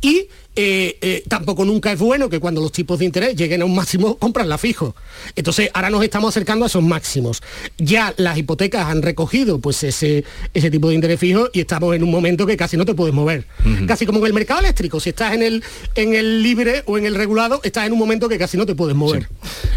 [0.00, 3.64] y eh, eh, tampoco nunca es bueno que cuando los tipos de interés lleguen a
[3.66, 4.94] un máximo la fijo.
[5.34, 7.42] Entonces ahora nos estamos acercando a esos máximos.
[7.78, 12.02] Ya las hipotecas han recogido pues ese, ese tipo de interés fijo y estamos en
[12.02, 13.46] un momento que casi no te puedes mover.
[13.86, 15.64] Casi como en el mercado eléctrico, si estás en el,
[15.94, 18.74] en el libre o en el regulado, estás en un momento que casi no te
[18.74, 19.28] puedes mover.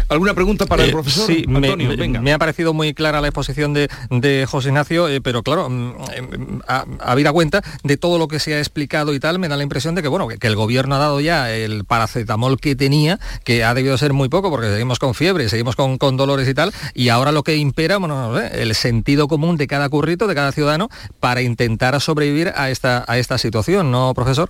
[0.08, 1.26] ¿Alguna pregunta para el eh, profesor?
[1.26, 2.20] Sí, Antonio, me, venga.
[2.20, 6.84] me, ha parecido muy clara la exposición de, de José Ignacio, pero claro, mm, a,
[7.00, 9.94] a cuenta de todo lo que se ha explicado y tal, me da la impresión
[9.94, 13.64] de que bueno, que el gobierno gobierno ha dado ya el paracetamol que tenía, que
[13.64, 17.08] ha debido ser muy poco porque seguimos con fiebre, seguimos con, dolores y tal, y
[17.08, 21.42] ahora lo que impera, bueno, el sentido común de cada currito, de cada ciudadano, para
[21.42, 24.48] intentar sobrevivir a esta, a esta situación, ¿no, profesor?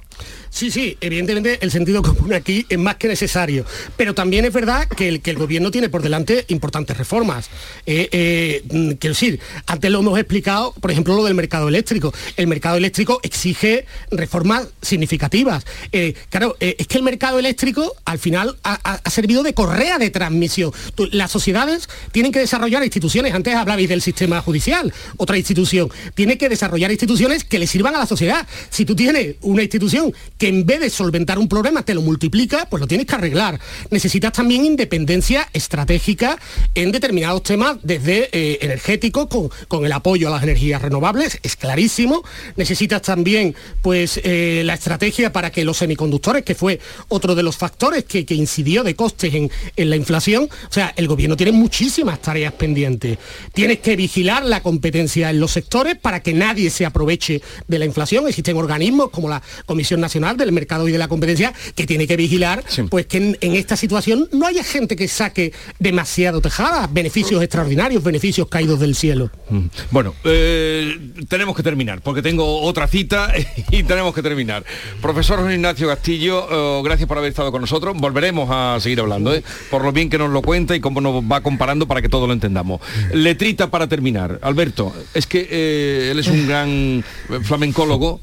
[0.50, 3.64] Sí, sí, evidentemente el sentido común aquí es más que necesario,
[3.96, 7.48] pero también es verdad que el, que el gobierno tiene por delante importantes reformas.
[7.86, 8.62] Eh, eh,
[8.98, 12.12] quiero decir, antes lo hemos explicado, por ejemplo, lo del mercado eléctrico.
[12.36, 15.64] El mercado eléctrico exige reformas significativas.
[15.92, 20.10] Eh, claro, eh, es que el mercado eléctrico al final ha, servido de correa de
[20.10, 20.72] transmisión.
[21.12, 26.48] las sociedades tienen que desarrollar instituciones, antes hablabais del sistema judicial, otra institución, tiene que
[26.48, 28.46] desarrollar instituciones que le sirvan a la sociedad.
[28.70, 32.66] Si tú tienes una institución que en vez de solventar un problema te lo multiplica,
[32.68, 33.60] pues lo tienes que arreglar.
[33.90, 36.38] Necesitas también independencia estratégica
[36.74, 39.28] en determinados temas, desde eh, energético,
[39.68, 42.22] con, el apoyo a las energías renovables, es clarísimo.
[42.56, 47.42] Necesitas también pues eh, la estrategia para que los semiconductores conductores, que fue otro de
[47.42, 50.44] los factores que, incidió de costes en, la inflación.
[50.44, 53.18] O sea, el gobierno tiene muchísimas tareas pendientes.
[53.52, 57.84] Tienes que vigilar la competencia en los sectores para que nadie se aproveche de la
[57.84, 58.26] inflación.
[58.28, 62.16] Existen organismos como la Comisión Nacional del Mercado y de la Competencia que tiene que
[62.16, 68.02] vigilar pues que en, esta situación no haya gente que saque demasiado tejada, beneficios extraordinarios,
[68.02, 69.30] beneficios caídos del cielo.
[69.48, 69.66] Mm.
[69.90, 70.98] Bueno, eh,
[71.28, 73.32] tenemos que terminar, porque tengo otra cita
[73.70, 74.64] y tenemos que terminar.
[75.00, 77.96] Profesor Ignacio Castillo, eh, gracias por haber estado con nosotros.
[77.98, 79.42] Volveremos a seguir hablando, ¿eh?
[79.70, 82.26] por lo bien que nos lo cuenta y cómo nos va comparando para que todo
[82.26, 82.80] lo entendamos.
[83.12, 84.38] Letrita para terminar.
[84.42, 87.04] Alberto, es que eh, él es un gran
[87.42, 88.20] flamencólogo,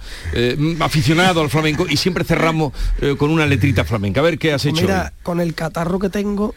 [0.80, 2.74] aficionado al flamenco, y siempre cerramos
[3.18, 4.22] con una letrita flamenca.
[4.22, 4.82] A ver qué has hecho.
[4.82, 6.54] Mira, con el catarro que tengo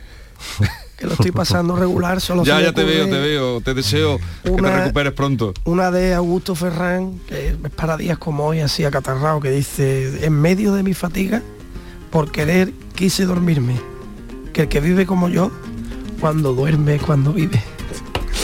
[1.00, 2.20] que lo estoy pasando regular.
[2.20, 5.54] Solo ya, ya te veo, te veo, te deseo que te recuperes pronto.
[5.64, 10.34] Una de Augusto Ferrán, que es para días como hoy, así acatarrado, que dice, en
[10.34, 11.42] medio de mi fatiga,
[12.10, 13.80] por querer quise dormirme,
[14.52, 15.50] que el que vive como yo,
[16.20, 17.62] cuando duerme, cuando vive.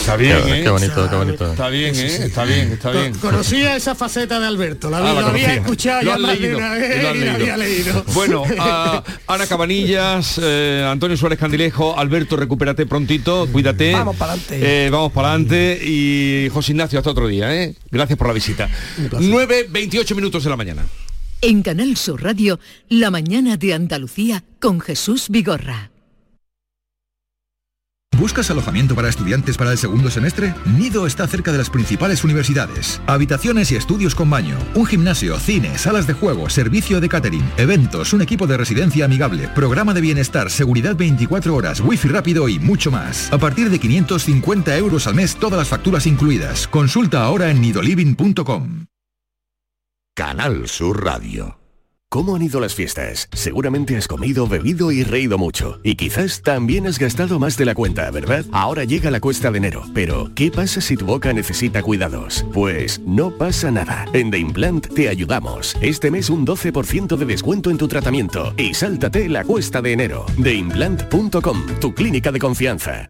[0.07, 0.63] Está bien, qué, ¿eh?
[0.63, 1.51] qué bonito, qué bonito.
[1.51, 2.05] Está bien, ¿eh?
[2.27, 3.13] Está bien, está bien.
[3.15, 5.53] Conocía esa faceta de Alberto, la, Ah, había conocía.
[5.55, 8.05] escuchado Lo ya has más de leído, una lo vez has y la había leído.
[8.13, 13.91] Bueno, a Ana Cabanillas, eh, Antonio Suárez Candilejo, Alberto, recupérate prontito, cuídate.
[13.91, 14.85] Vamos pa'lante.
[14.85, 17.75] Eh, vamos para adelante y José Ignacio, hasta otro día, ¿eh?
[17.91, 18.69] Gracias por la visita.
[19.19, 20.85] 9, 28 minutos de la mañana.
[21.41, 25.91] En Canal Sur Radio, La mañana de Andalucía con Jesús Vigorra.
[28.17, 30.55] ¿Buscas alojamiento para estudiantes para el segundo semestre?
[30.65, 32.99] Nido está cerca de las principales universidades.
[33.05, 38.13] Habitaciones y estudios con baño, un gimnasio, cine, salas de juego, servicio de catering, eventos,
[38.13, 42.89] un equipo de residencia amigable, programa de bienestar, seguridad 24 horas, wifi rápido y mucho
[42.89, 43.31] más.
[43.31, 46.67] A partir de 550 euros al mes, todas las facturas incluidas.
[46.67, 48.85] Consulta ahora en nidoliving.com.
[50.15, 51.66] Canal Sur Radio.
[52.09, 53.27] ¿Cómo han ido las fiestas?
[53.33, 55.81] Seguramente has comido, bebido y reído mucho.
[55.83, 58.45] Y quizás también has gastado más de la cuenta, ¿verdad?
[58.53, 59.83] Ahora llega la cuesta de enero.
[59.93, 62.45] Pero, ¿qué pasa si tu boca necesita cuidados?
[62.53, 64.05] Pues no pasa nada.
[64.13, 65.75] En The Implant te ayudamos.
[65.81, 68.53] Este mes un 12% de descuento en tu tratamiento.
[68.55, 70.25] Y sáltate la cuesta de enero.
[70.41, 73.09] TheImplant.com, tu clínica de confianza.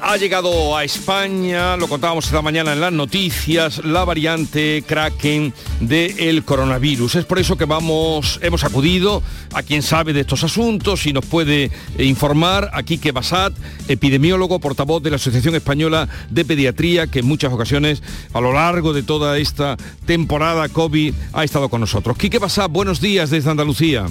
[0.00, 6.44] Ha llegado a España, lo contábamos esta mañana en las noticias, la variante Kraken del
[6.44, 7.16] coronavirus.
[7.16, 9.22] Es por eso que vamos, hemos acudido
[9.52, 13.52] a quien sabe de estos asuntos y nos puede informar a Quique Basat,
[13.88, 18.92] epidemiólogo, portavoz de la Asociación Española de Pediatría, que en muchas ocasiones a lo largo
[18.92, 22.16] de toda esta temporada COVID ha estado con nosotros.
[22.16, 24.06] Quique Basat, buenos días desde Andalucía.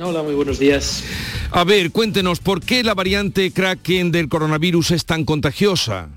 [0.00, 1.02] Hola, muy buenos días.
[1.50, 6.08] A ver, cuéntenos, ¿por qué la variante Kraken del coronavirus es tan contagiosa?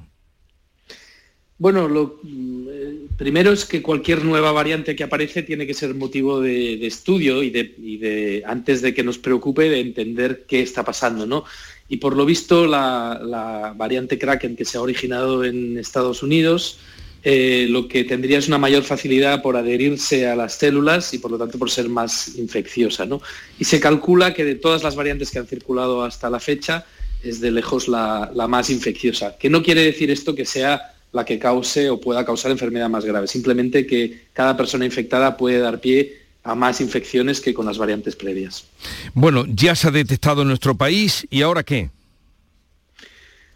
[1.58, 6.41] Bueno, lo eh, primero es que cualquier nueva variante que aparece tiene que ser motivo
[6.41, 10.62] de, de estudio y de, y de, antes de que nos preocupe, de entender qué
[10.62, 11.46] está pasando, ¿no?
[11.89, 16.78] Y por lo visto, la, la variante Kraken que se ha originado en Estados Unidos,
[17.23, 21.31] eh, lo que tendría es una mayor facilidad por adherirse a las células y por
[21.31, 23.05] lo tanto por ser más infecciosa.
[23.05, 23.21] ¿no?
[23.60, 26.86] Y se calcula que de todas las variantes que han circulado hasta la fecha
[27.23, 31.25] es de lejos la, la más infecciosa, que no quiere decir esto que sea la
[31.25, 35.79] que cause o pueda causar enfermedad más grave, simplemente que cada persona infectada puede dar
[35.81, 38.65] pie a más infecciones que con las variantes previas.
[39.13, 41.89] Bueno, ya se ha detectado en nuestro país y ahora qué?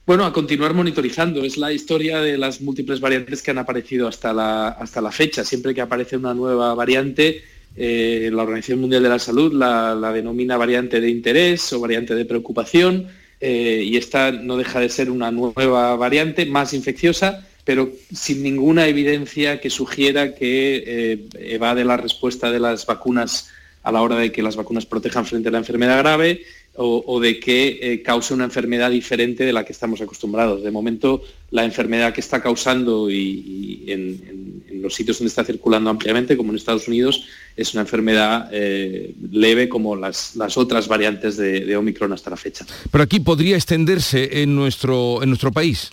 [0.05, 1.43] Bueno, a continuar monitorizando.
[1.43, 5.43] Es la historia de las múltiples variantes que han aparecido hasta la, hasta la fecha.
[5.43, 7.41] Siempre que aparece una nueva variante,
[7.75, 12.23] eh, la Organización Mundial de la Salud la, denomina variante de interés o variante de
[12.23, 13.07] preocupación
[13.41, 18.87] eh, y esta no deja de ser una nueva variante más infecciosa, pero sin ninguna
[18.87, 23.49] evidencia que sugiera que eh, evade la respuesta de las vacunas
[23.81, 26.43] a la hora de que las vacunas protejan frente a la enfermedad grave
[26.77, 30.63] o, o de que eh, cause una enfermedad diferente de la que estamos acostumbrados.
[30.63, 35.29] De momento, la enfermedad que está causando y, y en, en, en, los sitios donde
[35.29, 40.57] está circulando ampliamente, como en Estados Unidos, es una enfermedad eh, leve como las, las,
[40.57, 42.65] otras variantes de, de Omicron hasta la fecha.
[42.91, 45.91] Pero aquí podría extenderse en nuestro, en nuestro país.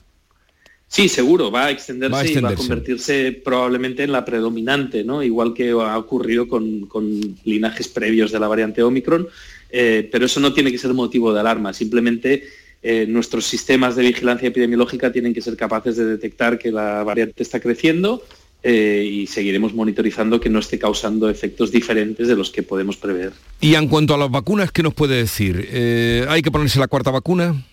[0.88, 4.26] Sí, seguro, va a, extenderse va a extenderse, y va a convertirse probablemente en la
[4.26, 5.22] predominante, ¿no?
[5.22, 9.26] Igual que ha ocurrido con, con linajes previos de la variante Omicron,
[9.72, 12.44] eh, pero eso no tiene que ser motivo de alarma, simplemente
[12.84, 17.42] eh, nuestros sistemas de vigilancia epidemiológica tienen que ser capaces de detectar que la variante
[17.42, 18.22] está creciendo
[18.64, 23.32] eh, y seguiremos monitorizando que no esté causando efectos diferentes de los que podemos prever.
[23.60, 25.68] Y en cuanto a las vacunas, ¿qué nos puede decir?
[25.70, 27.64] Eh, ¿Hay que ponerse la cuarta vacuna?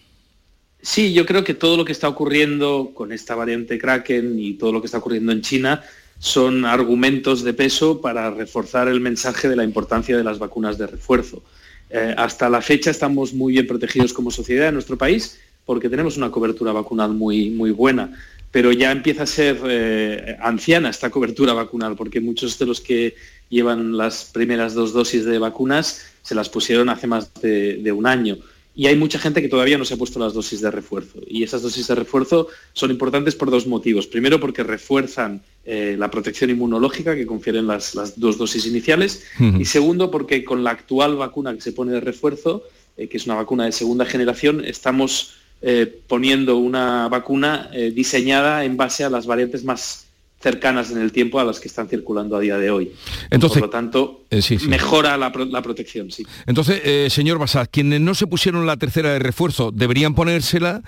[0.82, 4.72] Sí, yo creo que todo lo que está ocurriendo con esta variante Kraken y todo
[4.72, 5.84] lo que está ocurriendo en China
[6.18, 10.88] son argumentos de peso para reforzar el mensaje de la importancia de las vacunas de
[10.88, 11.44] refuerzo.
[11.90, 16.18] Eh, hasta la fecha estamos muy bien protegidos como sociedad en nuestro país porque tenemos
[16.18, 18.12] una cobertura vacunal muy, muy buena,
[18.52, 23.16] pero ya empieza a ser eh, anciana esta cobertura vacunal porque muchos de los que
[23.50, 28.08] llevan las primeras dos dosis de vacunas se las pusieron hace más de, de un
[28.08, 28.38] año
[28.76, 31.20] y hay mucha gente que todavía no se ha puesto las dosis de refuerzo.
[31.28, 34.08] Y esas dosis de refuerzo son importantes por dos motivos.
[34.08, 39.24] Primero, porque refuerzan eh, la protección inmunológica que confieren las, dos dosis iniciales.
[39.60, 42.64] Y segundo, porque con la actual vacuna que se pone de refuerzo,
[42.96, 48.78] eh, que es una vacuna de segunda generación, estamos eh, poniendo una vacuna diseñada en
[48.78, 50.09] base a las variantes más
[50.40, 52.94] cercanas en el tiempo a las que están circulando a día de hoy.
[53.30, 56.12] Entonces, Por lo tanto, eh, mejora la, protección.
[56.12, 56.26] Sí.
[56.46, 60.82] Entonces, eh, señor Basad, quienes no se pusieron la tercera de refuerzo deberían ponérsela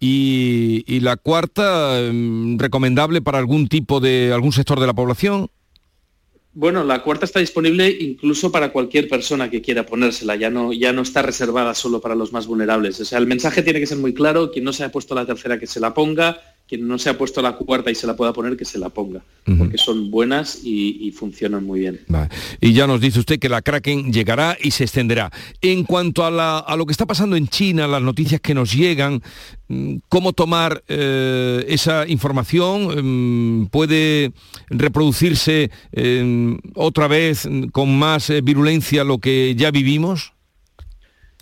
[0.00, 5.50] y, la cuarta mm, recomendable para algún tipo de algún sector de la población.
[6.52, 10.90] Bueno, la cuarta está disponible incluso para cualquier persona que quiera ponérsela, ya no, ya
[10.94, 12.98] no está reservada solo para los más vulnerables.
[12.98, 15.26] O sea, el mensaje tiene que ser muy claro, quien no se ha puesto la
[15.26, 18.16] tercera que se la ponga, quien no se ha puesto la cuarta y se la
[18.16, 19.22] pueda poner, que se la ponga,
[19.58, 22.00] porque son buenas y, funcionan muy bien.
[22.60, 25.30] Y ya nos dice usted que la Kraken llegará y se extenderá.
[25.60, 29.22] En cuanto a, lo que está pasando en China, las noticias que nos llegan,
[29.68, 33.62] mm, ¿cómo tomar eh, esa información?
[33.62, 34.32] Mm, ¿Puede
[34.68, 40.35] reproducirse eh, otra vez con más eh, virulencia lo que ya vivimos?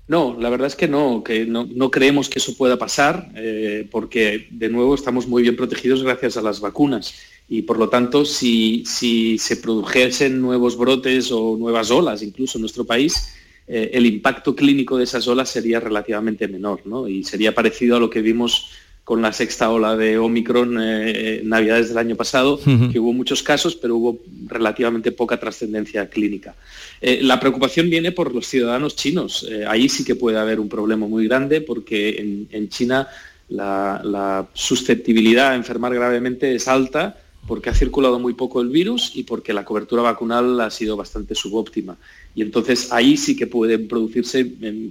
[0.07, 4.48] No, la verdad es que no, que no, creemos que eso pueda pasar, eh, porque
[4.50, 7.14] de nuevo estamos muy bien protegidos gracias a las vacunas.
[7.48, 12.84] Y por lo tanto, si, se produjesen nuevos brotes o nuevas olas, incluso en nuestro
[12.84, 13.34] país,
[13.66, 17.09] eh, el impacto clínico de esas olas sería relativamente menor, ¿no?
[17.09, 18.70] Y sería parecido a lo que vimos
[19.05, 22.59] con la sexta ola de Omicron eh, Navidades del año pasado,
[22.90, 26.55] que hubo muchos casos, pero hubo relativamente poca trascendencia clínica.
[27.02, 29.46] Eh, la preocupación viene por los ciudadanos chinos.
[29.50, 33.07] Eh, ahí sí que puede haber un problema muy grande porque en, China
[33.50, 39.24] la, susceptibilidad a enfermar gravemente es alta porque ha circulado muy poco el virus y
[39.24, 41.98] porque la cobertura vacunal ha sido bastante subóptima.
[42.35, 44.45] Y entonces ahí sí que pueden producirse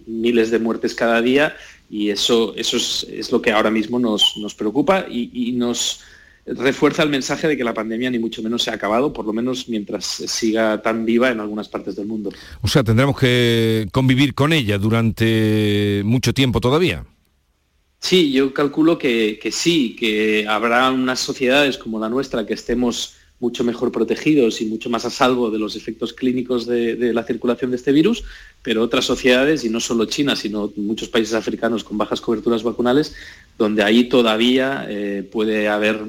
[0.08, 1.56] miles de muertes cada día
[1.90, 6.02] y eso, eso es, lo que ahora mismo nos, preocupa y, nos
[6.46, 9.32] refuerza el mensaje de que la pandemia ni mucho menos se ha acabado, por lo
[9.32, 12.32] menos mientras siga tan viva en algunas partes del mundo.
[12.62, 17.06] O sea, tendremos que convivir con ella durante mucho tiempo todavía.
[18.00, 23.16] Sí, yo calculo que, que sí, que habrá unas sociedades como la nuestra que estemos
[23.40, 27.72] mucho mejor protegidos y mucho más a salvo de los efectos clínicos de, la circulación
[27.72, 28.24] de este virus,
[28.62, 33.14] pero otras sociedades, y no solo China, sino muchos países africanos con bajas coberturas vacunales,
[33.58, 36.02] donde ahí todavía eh, puede haber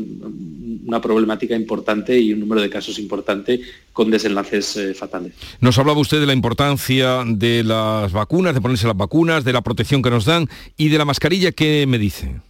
[0.86, 3.60] una problemática importante y un número de casos importante
[3.92, 5.32] con desenlaces eh, fatales.
[5.60, 9.62] Nos hablaba usted de la importancia de las vacunas, de ponerse las vacunas, de la
[9.62, 12.40] protección que nos dan y de la mascarilla, ¿qué me dice?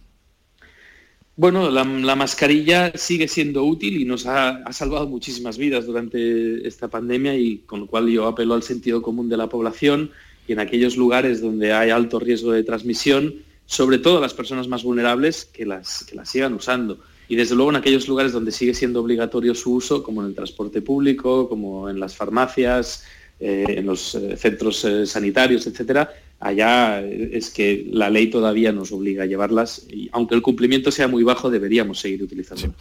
[1.37, 7.35] Bueno, la, mascarilla sigue siendo útil y nos ha, salvado muchísimas vidas durante esta pandemia
[7.35, 10.11] y con lo cual yo apelo al sentido común de la población
[10.47, 14.83] y en aquellos lugares donde hay alto riesgo de transmisión, sobre todo las personas más
[14.83, 16.99] vulnerables, que las, que las sigan usando.
[17.27, 20.35] Y desde luego en aquellos lugares donde sigue siendo obligatorio su uso, como en el
[20.35, 23.03] transporte público, como en las farmacias,
[23.41, 28.91] eh, en los eh, centros eh, sanitarios, etcétera, allá es que la ley todavía nos
[28.91, 32.73] obliga a llevarlas y aunque el cumplimiento sea muy bajo deberíamos seguir utilizando.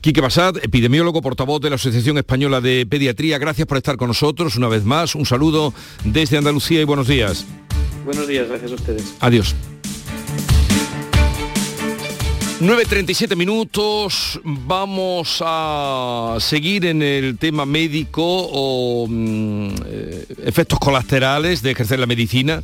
[0.00, 4.56] Quique Basad, epidemiólogo portavoz de la Asociación Española de Pediatría, gracias por estar con nosotros
[4.56, 5.14] una vez más.
[5.14, 7.46] Un saludo desde Andalucía y buenos días.
[8.04, 9.16] Buenos días, gracias a ustedes.
[9.20, 9.54] Adiós.
[12.60, 21.70] 9.37 minutos, vamos a seguir en el tema médico o mm, eh, efectos colaterales de
[21.70, 22.62] ejercer la medicina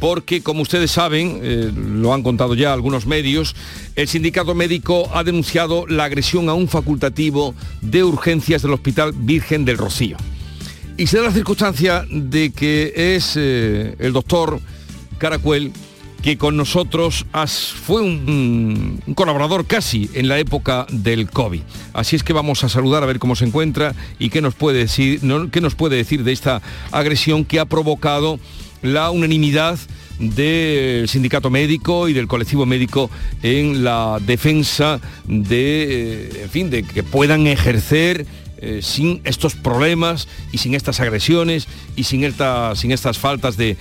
[0.00, 3.54] porque, como ustedes saben, eh, lo han contado ya algunos medios,
[3.96, 9.64] el sindicato médico ha denunciado la agresión a un facultativo de urgencias del Hospital Virgen
[9.64, 10.16] del Rocío.
[10.96, 14.60] Y se da la circunstancia de que es eh, el doctor
[15.18, 15.72] Caracuel
[16.22, 17.26] que con nosotros
[17.84, 21.60] fue un, colaborador casi en la época del COVID.
[21.92, 24.78] Así es que vamos a saludar a ver cómo se encuentra y qué nos puede
[24.78, 25.20] decir,
[25.52, 28.40] qué nos puede decir de esta agresión que ha provocado
[28.82, 29.78] la unanimidad
[30.18, 33.10] del sindicato médico y del colectivo médico
[33.42, 38.26] en la defensa de, eh, en fin, de que puedan ejercer
[38.60, 42.28] eh, sin estos problemas y sin estas agresiones y sin,
[42.74, 43.76] sin estas faltas de,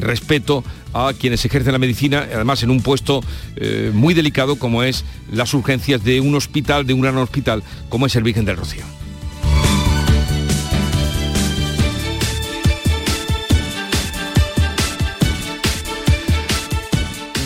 [0.00, 3.20] respeto a quienes ejercen la medicina, además en un puesto
[3.56, 8.06] eh, muy delicado como es las urgencias de un hospital, de un gran hospital como
[8.06, 9.01] es el Virgen del Rocío.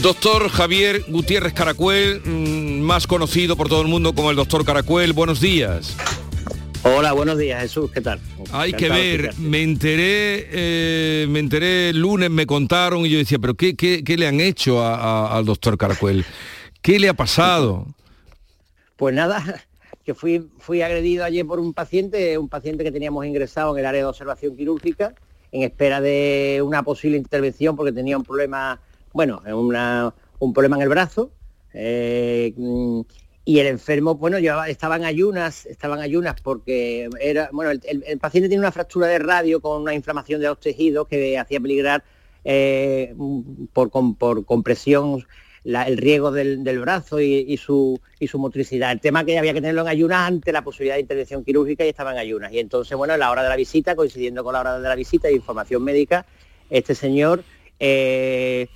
[0.07, 5.13] Doctor Javier Gutiérrez Caracuel, mm, más conocido por todo el mundo como el doctor Caracuel,
[5.13, 5.97] buenos días.
[6.85, 8.21] Hola, buenos días Jesús, ¿qué tal?
[8.53, 13.41] Hay que ver, me enteré, eh, me enteré el lunes, me contaron y yo decía,
[13.41, 16.25] pero ¿qué, qué, le han hecho al doctor Caracuel?
[16.83, 17.85] ¿Qué le ha pasado?
[18.95, 19.65] Pues nada,
[20.05, 23.87] que fui, fui agredido ayer por un paciente, un paciente que teníamos ingresado en el
[23.87, 25.17] área de observación quirúrgica,
[25.51, 28.79] en espera de una posible intervención porque tenía un problema,
[29.17, 29.43] bueno,
[30.39, 31.33] un problema en el brazo.
[31.73, 32.55] Eh,
[33.45, 38.49] y el enfermo, bueno, llevaba, estaba en ayunas, estaban ayunas porque era, bueno, el, paciente
[38.49, 42.03] tiene una fractura de radio con una inflamación de los tejidos que hacía peligrar
[42.45, 43.15] eh,
[43.73, 43.91] por,
[44.45, 45.25] compresión
[45.65, 48.01] el riego del, brazo y, su,
[48.35, 48.93] motricidad.
[48.93, 51.89] El tema que había que tenerlo en ayunas ante la posibilidad de intervención quirúrgica y
[51.89, 52.53] estaba en ayunas.
[52.53, 54.95] Y entonces, bueno, a la hora de la visita, coincidiendo con la hora de la
[54.95, 56.27] visita y información médica,
[56.69, 57.45] este señor
[57.79, 58.69] eh,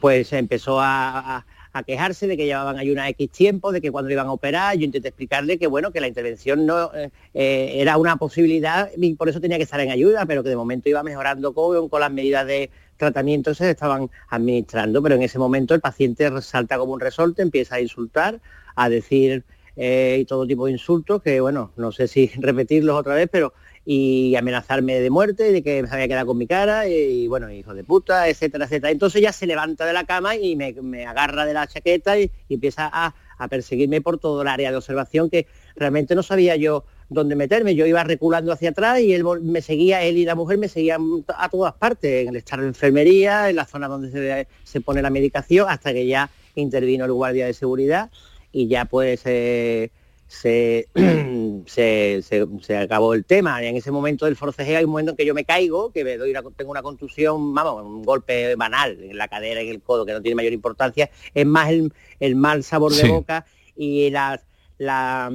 [0.00, 1.44] pues empezó a,
[1.86, 5.08] quejarse de que llevaban ayunas X tiempo, de que cuando iban a operar, yo intenté
[5.08, 9.42] explicarle que bueno, que la intervención no eh, eh, era una posibilidad y por eso
[9.42, 12.46] tenía que estar en ayuda, pero que de momento iba mejorando con, con las medidas
[12.46, 17.42] de, tratamientos se estaban administrando, pero en ese momento el paciente resalta como un resorte,
[17.42, 18.40] empieza a insultar,
[18.74, 19.44] a decir
[19.76, 23.52] eh, todo tipo de insultos, que bueno, no sé si repetirlos otra vez, pero
[23.88, 27.72] y amenazarme de muerte, de que me había quedado con mi cara, y, bueno, hijo
[27.72, 28.90] de puta, etcétera, etcétera.
[28.90, 32.90] Entonces ya se levanta de la cama y me, agarra de la chaqueta y, empieza
[32.92, 35.46] a, a perseguirme por todo el área de observación que
[35.76, 37.74] realmente no sabía yo donde meterme.
[37.74, 41.24] Yo iba reculando hacia atrás y él me seguía, él y la mujer me seguían
[41.28, 45.10] a todas partes, en el estar de enfermería, en la zona donde se, pone la
[45.10, 48.10] medicación, hasta que ya intervino el guardia de seguridad
[48.52, 49.90] y ya pues eh,
[50.26, 50.88] se,
[51.66, 53.62] se, acabó el tema.
[53.62, 56.04] Y en ese momento del forcejeo hay un momento en que yo me caigo, que
[56.04, 60.06] me doy tengo una contusión, vamos, un golpe banal en la cadera, en el codo,
[60.06, 64.40] que no tiene mayor importancia, es más el, mal sabor de boca y la,
[64.78, 65.30] la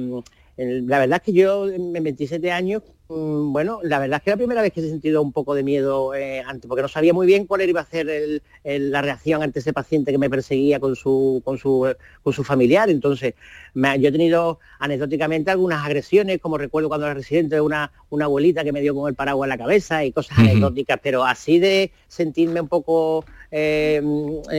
[0.56, 4.62] la verdad es que yo en 27 años, bueno, la verdad es que la primera
[4.62, 7.68] vez que he sentido un poco de miedo, eh, porque no sabía muy bien cuál
[7.68, 11.94] iba a ser la reacción ante ese paciente que me perseguía con su, con su,
[12.22, 12.88] con su familiar.
[12.90, 13.34] Entonces,
[13.74, 18.64] yo he tenido anecdóticamente algunas agresiones, como recuerdo cuando era residente de una, una abuelita
[18.64, 21.92] que me dio con el paraguas en la cabeza y cosas anecdóticas, pero así de
[22.08, 24.00] sentirme un poco eh,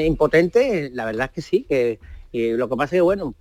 [0.05, 1.99] impotente, la verdad es que sí, que
[2.34, 3.36] y lo que pasa es que, bueno,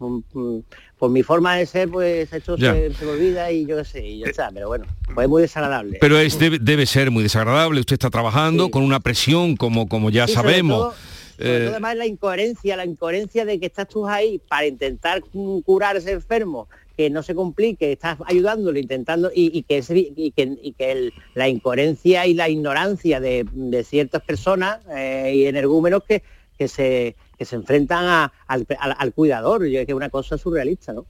[0.99, 4.18] por, mi forma de ser, pues esto se, se, olvida y yo qué sé, y
[4.18, 4.84] ya está, pero bueno,
[5.14, 5.97] pues es muy desagradable.
[5.99, 10.28] Pero es, debe, ser muy desagradable, usted está trabajando con una presión, como, como ya
[10.28, 10.95] sabemos.
[11.38, 15.22] Eh, además la incoherencia, la incoherencia de que estás tú ahí para intentar
[15.64, 21.12] curar a ese enfermo, que no se complique, estás ayudándolo, intentando, y, que, y que,
[21.34, 23.47] la incoherencia y la ignorancia de,
[23.88, 26.22] ciertas personas eh, y energúmenos que,
[26.59, 31.07] que se que se enfrentan al, cuidador, y que es una cosa surrealista, ¿no?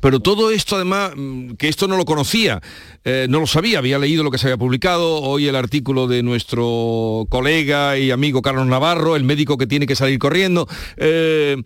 [0.00, 2.60] Pero todo esto además, mm, que esto no lo conocía,
[3.04, 6.22] eh, no lo sabía, había leído lo que se había publicado, hoy el artículo de
[6.22, 10.68] nuestro colega y amigo Carlos Navarro, el médico que tiene que salir corriendo.
[10.96, 11.56] Eh,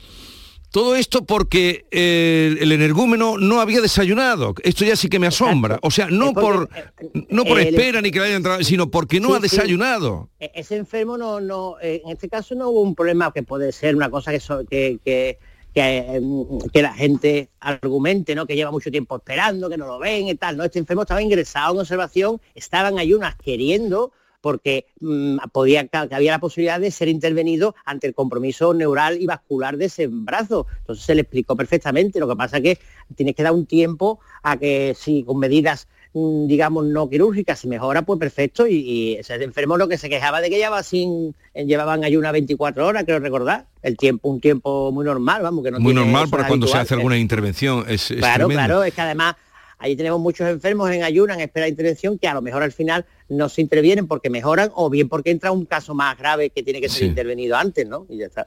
[0.70, 4.54] todo esto porque eh, el energúmeno no había desayunado.
[4.62, 5.78] Esto ya sí que me asombra.
[5.82, 9.20] O sea, no por eh, no por espera ni que le haya entrado, sino porque
[9.20, 10.28] no ha desayunado.
[10.38, 13.72] E-, ese enfermo no, no, eh, en este caso no hubo un problema que puede
[13.72, 15.38] ser una cosa que, que,
[15.74, 18.46] que, la gente argumente, ¿no?
[18.46, 20.56] Que lleva mucho tiempo esperando, que no lo ven y tal.
[20.56, 24.12] No, este enfermo estaba ingresado en observación, estaban ayunas queriendo
[24.46, 29.76] porque mm, podía, había la posibilidad de ser intervenido ante el compromiso neural y vascular
[29.76, 30.68] de ese brazo.
[30.78, 32.20] Entonces se le explicó perfectamente.
[32.20, 32.78] Lo que pasa es que
[33.16, 37.66] tienes que dar un tiempo a que si con medidas mm, digamos no quirúrgicas se
[37.66, 42.04] mejora pues perfecto y, ese enfermo lo que se quejaba de que llevaba sin llevaban
[42.04, 45.94] ayuna 24 horas creo recordar el tiempo un tiempo muy normal vamos que no muy
[45.94, 49.34] normal para cuando se hace alguna intervención es, claro claro es que además
[49.78, 52.72] Ahí tenemos muchos enfermos en ayuna, en espera de intervención, que a lo mejor al
[52.72, 56.62] final no se intervienen porque mejoran o bien porque entra un caso más grave que
[56.62, 58.06] tiene que ser intervenido antes, ¿no?
[58.08, 58.46] Y ya está.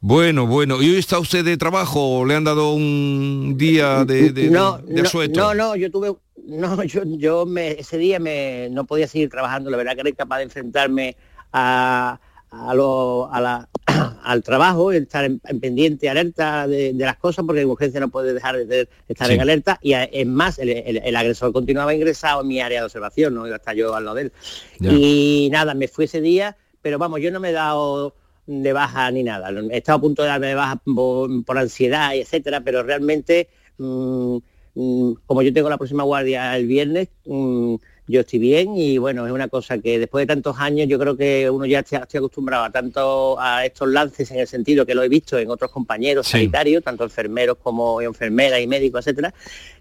[0.00, 0.82] Bueno, bueno.
[0.82, 4.78] ¿Y hoy está usted de trabajo o le han dado un día de, de, no,
[4.78, 6.14] no, no, yo tuve...
[6.46, 10.10] No, yo, yo me, ese día me, no podía seguir trabajando, la verdad que era
[10.10, 11.16] incapaz de enfrentarme
[11.52, 12.18] a,
[12.50, 13.68] a, lo, a la,
[14.22, 18.66] al trabajo, estar en, pendiente, alerta de, las cosas, porque en urgencia no puede dejar
[18.66, 22.86] de, estar en alerta, y es más, el, agresor continuaba ingresado en mi área de
[22.86, 24.32] observación, no iba a estar yo al lado de él.
[24.80, 28.14] Y nada, me fui ese día, pero vamos, yo no me he dado
[28.46, 29.50] de baja ni nada.
[29.70, 33.48] He estado a punto de darme de baja por, ansiedad, etcétera, pero realmente,
[33.78, 34.36] mm,
[34.74, 37.76] mm, como yo tengo la próxima guardia el viernes, mm,
[38.10, 41.16] yo estoy bien y bueno, es una cosa que después de tantos años yo creo
[41.16, 44.94] que uno ya está, estoy acostumbrado a tanto a estos lances en el sentido que
[44.94, 49.32] lo he visto en otros compañeros sanitarios, tanto enfermeros como enfermeras y médicos, etcétera,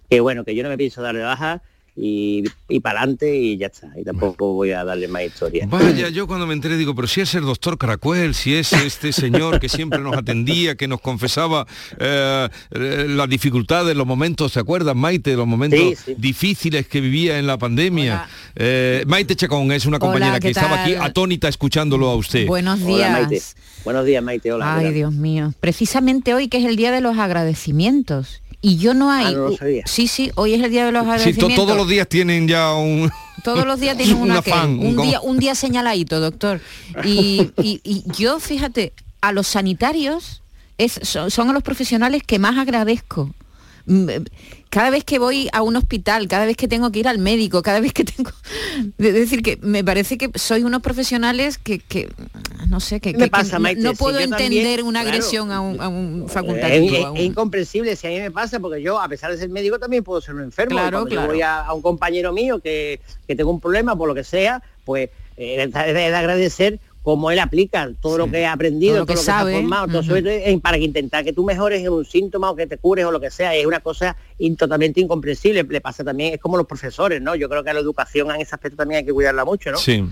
[0.10, 1.62] que bueno, que yo no me pienso dar de baja
[2.02, 3.92] y, y para adelante y ya está.
[4.00, 5.68] Y tampoco voy a darle más historia.
[5.68, 9.12] Vaya, yo cuando me enteré digo, pero si es el doctor Caracuel, si es este
[9.12, 11.68] señor que siempre nos atendía, que nos confesaba
[12.00, 15.36] eh, eh, las dificultades, los momentos, ¿se acuerdan, Maite?
[15.36, 18.30] Los momentos difíciles que vivía en la pandemia.
[18.56, 22.48] Eh, Maite Chacón es una compañera que estaba aquí atónita escuchándolo a usted.
[22.48, 23.56] Buenos días.
[23.84, 24.54] Buenos días, Maite.
[24.54, 24.78] Hola.
[24.78, 25.54] Ay, Dios mío.
[25.60, 29.36] Precisamente hoy que es el día de los agradecimientos y yo no hay
[29.86, 33.12] sí sí hoy es el día de los agradecimientos todos los días tienen ya un
[33.44, 36.62] todos los días tienen una, un, día un día señaladito doctor.
[37.06, 40.42] Y, y, yo fíjate a los sanitarios
[40.78, 43.34] es, son a los profesionales que más agradezco
[44.70, 47.64] cada vez que voy a un hospital, cada vez que tengo que ir al médico,
[47.64, 48.32] cada vez que tengo...
[48.98, 51.82] Es decir, que me parece que soy unos profesionales que,
[52.68, 57.16] no sé, que, no, puedo entender una agresión a un, facultativo.
[57.16, 60.04] Es, incomprensible si a mí me pasa, porque yo, a pesar de ser médico, también
[60.04, 60.78] puedo ser un enfermo.
[60.78, 61.28] Claro, claro.
[61.28, 65.64] voy a, un compañero mío que, tengo un problema, por lo que sea, pues eh,
[65.64, 66.80] es de agradecer
[67.10, 69.56] cómo él aplica todo lo que ha aprendido, todo lo que, sabe.
[69.56, 70.04] ha formado,
[70.62, 73.20] para que intentar que tú mejores en un síntoma o que te cures o lo
[73.20, 74.16] que sea, es una cosa
[74.60, 75.64] totalmente incomprensible.
[75.64, 77.34] Le pasa también, es como los profesores, ¿no?
[77.34, 79.80] Yo creo que a la educación en ese aspecto también hay que cuidarla mucho, ¿no?
[79.80, 80.06] Sí.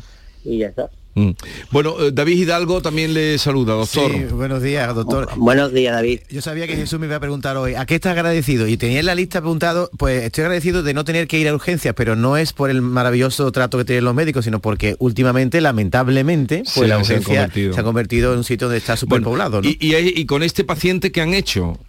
[0.43, 0.89] Y ya está.
[1.17, 1.31] Mm.
[1.71, 4.11] Bueno, eh, David Hidalgo también le saluda, doctor.
[4.11, 5.29] Sí, buenos días, doctor.
[5.35, 6.19] buenos días, David.
[6.29, 8.67] Yo sabía que Jesús me iba a preguntar hoy, ¿a qué está agradecido?
[8.67, 11.55] Y tenía en la lista preguntado, pues estoy agradecido de no tener que ir a
[11.55, 15.59] urgencias, pero no es por el maravilloso trato que tienen los médicos, sino porque últimamente,
[15.59, 19.61] lamentablemente, pues la urgencia se ha, convertido en un sitio donde está superpoblado.
[19.63, 21.79] y, y, con este paciente que han hecho,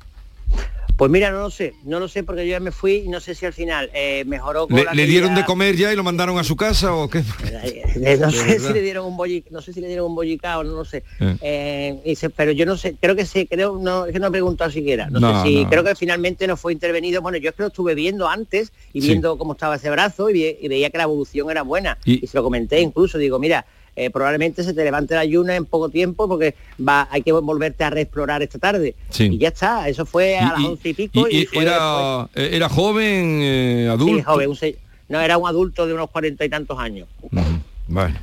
[0.99, 3.21] pues mira, no lo sé, no lo sé porque yo ya me fui y no
[3.21, 6.37] sé si al final eh, mejoró con ¿Le, dieron de comer ya y lo mandaron
[6.39, 7.23] a su casa o qué?
[7.63, 10.65] Eh, no sé si le dieron un bollicao, no sé si le dieron un bollicao,
[10.65, 11.05] no lo sé.
[11.41, 12.17] Eh.
[12.35, 15.09] pero yo no sé, creo que sí, creo, no, es que no he preguntado siquiera.
[15.09, 17.23] No, sé si, creo que finalmente no fue intervenido.
[17.23, 20.67] Bueno, yo es que lo estuve viendo antes y viendo cómo estaba ese brazo y,
[20.67, 21.97] veía que la evolución era buena.
[22.05, 23.65] y se lo comenté incluso, digo, mira,
[23.99, 27.83] eh, probablemente se te levante la ayuna en poco tiempo porque va, hay que volverte
[27.83, 28.95] a reexplorar esta tarde.
[29.19, 31.27] Y ya está, eso fue a las once y pico.
[31.29, 34.17] Y, era, eh, ¿Era joven, eh, adulto?
[34.17, 34.77] Sí, joven,
[35.09, 37.09] no, era un adulto de unos cuarenta y tantos años.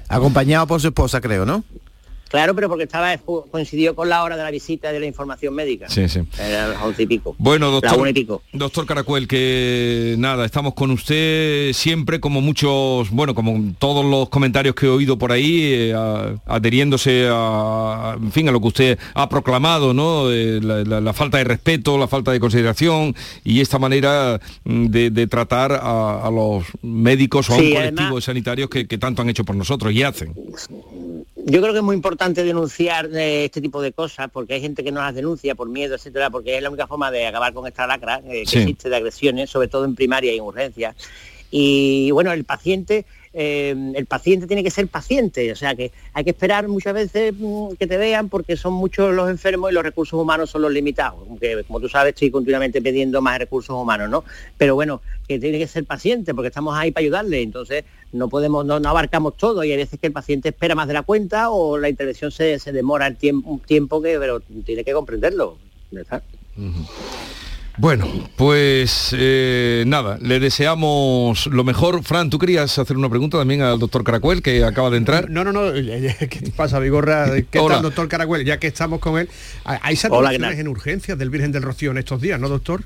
[0.07, 1.63] Acompañado por su esposa, creo, ¿no?
[2.29, 3.15] Claro, pero porque estaba
[3.51, 5.89] coincidió con la hora de la visita de la información médica.
[5.89, 6.21] Sí, sí.
[6.39, 7.35] Era las once y pico.
[7.37, 8.13] Bueno, doctor,
[8.51, 14.75] doctor Caracuel, que nada, estamos con usted siempre como muchos, bueno, como todos los comentarios
[14.75, 15.95] que he oído por ahí, eh,
[16.45, 20.31] adheriéndose a, en fin, a lo que usted ha proclamado, ¿no?
[20.31, 25.79] Eh, la, falta de respeto, la falta de consideración y esta manera mm, de, tratar
[25.81, 29.55] a, los médicos o a un colectivo de sanitarios que, que tanto han hecho por
[29.55, 30.33] nosotros y hacen
[31.47, 34.83] yo creo que es muy importante denunciar eh, este tipo de cosas porque hay gente
[34.83, 37.67] que no las denuncia por miedo, etcétera, porque es la única forma de acabar con
[37.67, 40.95] esta lacra eh, que existe de agresiones, sobre todo en primaria y en urgencias.
[41.51, 43.05] Y bueno, el paciente
[43.37, 47.33] Em, el paciente tiene que ser paciente, o sea que hay que esperar muchas veces
[47.37, 50.71] mm, que te vean porque son muchos los enfermos y los recursos humanos son los
[50.71, 54.23] limitados, aunque como tú sabes estoy continuamente pidiendo más recursos humanos, ¿no?
[54.57, 57.83] Pero bueno, que tiene que ser paciente porque estamos ahí para ayudarle, entonces
[58.13, 61.01] no podemos, no, abarcamos todo y hay veces que el paciente espera más de la
[61.01, 65.57] cuenta o la intervención se, demora el tiempo, un tiempo que, pero tiene que comprenderlo.
[67.77, 68.07] Bueno,
[68.37, 72.03] pues eh, nada, le deseamos lo mejor.
[72.03, 75.29] Fran, ¿tú querías hacer una pregunta también al doctor Caracuel, que acaba de entrar?
[75.29, 77.29] No, no, no, ¿qué pasa, Vigorra?
[77.35, 78.45] ¿Qué tal, doctor Caracuel?
[78.45, 79.29] Ya que estamos con él,
[79.65, 82.83] ¿hay saturaciones en urgencias del Virgen del Rocío en estos días, no, doctor?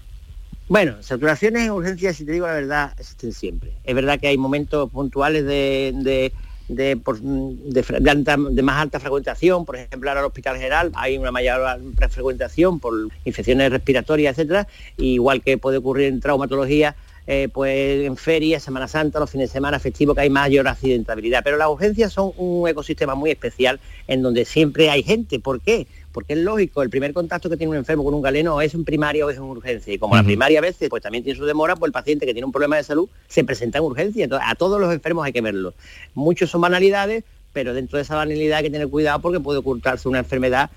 [0.68, 3.74] Bueno, saturaciones en urgencias, si te digo la verdad, existen siempre.
[3.84, 6.32] Es verdad que hay momentos puntuales de de,
[6.70, 11.62] de, más alta frecuentación, por ejemplo ahora Hospital General hay una mayor
[12.10, 12.94] frecuentación por
[13.26, 14.68] infecciones respiratorias, etcétera,
[14.98, 16.96] igual que puede ocurrir en traumatología,
[17.32, 21.42] eh, pues en ferias, Semana Santa, los fines de semana festivos, que hay mayor accidentabilidad.
[21.44, 25.40] Pero las urgencias son un ecosistema muy especial en donde siempre hay gente.
[25.40, 25.86] ¿Por qué?
[26.12, 28.84] Porque es lógico, el primer contacto que tiene un enfermo con un galeno es en
[28.84, 29.94] primaria o es en urgencia.
[29.94, 32.34] Y como la primaria a veces pues también tiene su demora, pues el paciente que
[32.34, 34.24] tiene un problema de salud se presenta en urgencia.
[34.24, 35.74] Entonces, a todos los enfermos hay que verlo.
[36.14, 40.08] Muchos son banalidades, pero dentro de esa banalidad hay que tener cuidado porque puede ocultarse
[40.08, 40.70] una enfermedad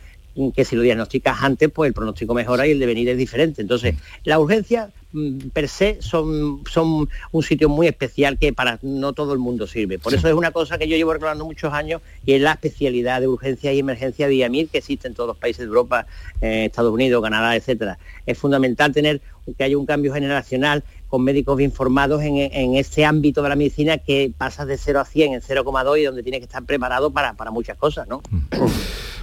[0.55, 3.61] que si lo diagnosticas antes, pues el pronóstico mejora y el devenir es diferente.
[3.63, 9.13] Entonces, la urgencia mm, per se son, son un sitio muy especial que para no
[9.13, 9.99] todo el mundo sirve.
[9.99, 13.21] Por eso es una cosa que yo llevo reclamando muchos años y es la especialidad
[13.21, 16.07] de urgencia y emergencia de IAMIR que existe en todos los países de Europa,
[16.41, 17.99] eh, Estados Unidos, Canadá, etcétera.
[18.27, 19.21] Es fundamental tener
[19.57, 23.55] que haya un cambio generacional con médicos bien formados en, en este ámbito de la
[23.57, 27.11] medicina que pasa de 0 a 100 en 0,2 y donde tiene que estar preparado
[27.13, 28.23] para, para muchas cosas, ¿no?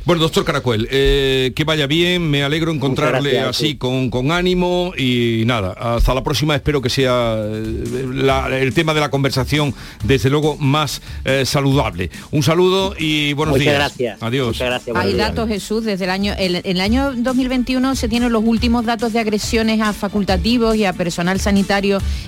[0.06, 4.94] Bueno, doctor Caracuel, eh, que vaya bien, me alegro encontrarle gracias, así con, con ánimo
[4.98, 9.74] y nada, hasta la próxima espero que sea eh, la- el tema de la conversación
[10.04, 12.10] desde luego más eh, saludable.
[12.32, 13.76] Un saludo y buenos Muchas días.
[13.76, 14.24] gracias.
[14.24, 14.48] Adiós.
[14.48, 14.96] Muchas gracias.
[14.96, 19.12] Hay datos, Jesús, desde el año, el, el año 2021 se tienen los últimos datos
[19.14, 21.79] de agresiones a facultativos y a personal sanitario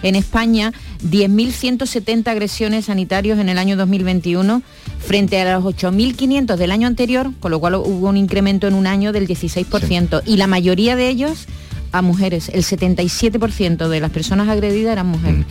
[0.04, 0.74] en España,
[1.04, 4.62] 10.170 agresiones sanitarios en el año 2021
[5.00, 8.88] frente a los 8.500 del año anterior, con lo cual hubo un incremento en un
[8.88, 10.22] año del 16%.
[10.26, 11.48] Y la mayoría de ellos
[11.92, 15.46] a mujeres, el 77% de las personas agredidas eran mujeres.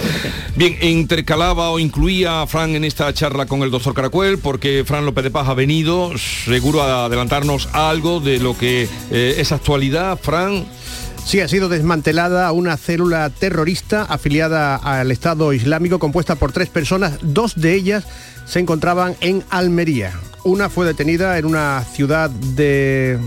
[0.56, 5.04] Bien, intercalaba o incluía a Fran en esta charla con el doctor Caracuel porque Fran
[5.04, 10.18] López de Paz ha venido seguro a adelantarnos algo de lo que eh, es actualidad.
[10.20, 10.64] Fran.
[11.30, 17.18] Sí, ha sido desmantelada una célula terrorista afiliada al Estado Islámico compuesta por tres personas,
[17.22, 18.04] dos de ellas
[18.46, 20.10] se encontraban en Almería.
[20.42, 22.32] Una fue detenida en una ciudad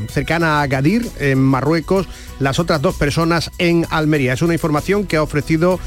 [0.10, 2.10] cercana a Agadir, en Marruecos,
[2.41, 4.34] las otras dos personas en Almería.
[4.34, 5.80] Es una información que ha ofrecido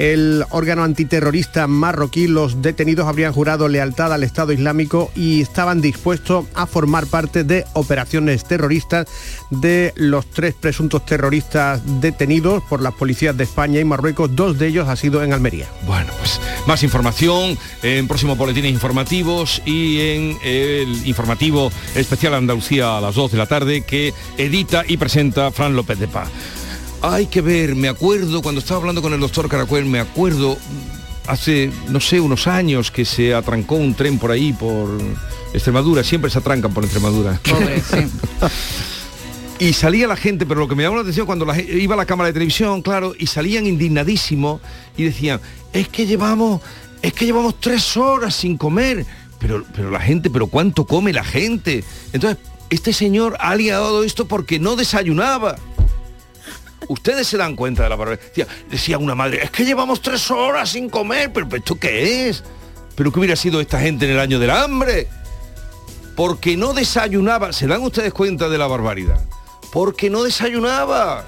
[0.00, 2.26] el órgano antiterrorista marroquí.
[2.26, 7.66] Los detenidos habrían jurado lealtad al Estado Islámico y estaban dispuestos a formar parte de
[7.74, 9.06] operaciones terroristas
[9.50, 14.34] de los tres presuntos terroristas detenidos por las policías de España y Marruecos.
[14.34, 15.66] Dos de ellos ha sido en Almería.
[15.86, 23.02] Bueno, pues más información en próximos boletines informativos y en el informativo especial Andalucía a
[23.02, 26.30] las 2 de la tarde que edita y presenta Fran López de Paz.
[27.02, 30.58] Hay que ver, me acuerdo, cuando estaba hablando con el doctor Caracuel, me acuerdo
[31.26, 35.00] hace, no sé, unos años que se atrancó un tren por ahí, por
[35.54, 37.40] Extremadura, siempre se atrancan por Extremadura.
[39.60, 41.96] Y salía la gente, pero lo que me llamó la atención cuando la iba a
[41.98, 44.62] la cámara de televisión, claro, y salían indignadísimos
[44.96, 45.38] y decían,
[45.74, 46.62] es que llevamos,
[47.02, 49.04] es que llevamos tres horas sin comer.
[49.38, 51.84] Pero, pero la gente, pero ¿cuánto come la gente?
[52.14, 52.38] Entonces,
[52.70, 55.56] este señor ha liado esto porque no desayunaba.
[56.90, 58.48] Ustedes se dan cuenta de la barbaridad.
[58.68, 62.42] Decía, una madre, es que llevamos tres horas sin comer, pero, pero ¿esto qué es?
[62.96, 65.06] ¿Pero qué hubiera sido esta gente en el año del hambre?
[66.16, 67.52] Porque no desayunaba.
[67.52, 69.24] ¿Se dan ustedes cuenta de la barbaridad?
[69.72, 71.24] Porque no desayunaba.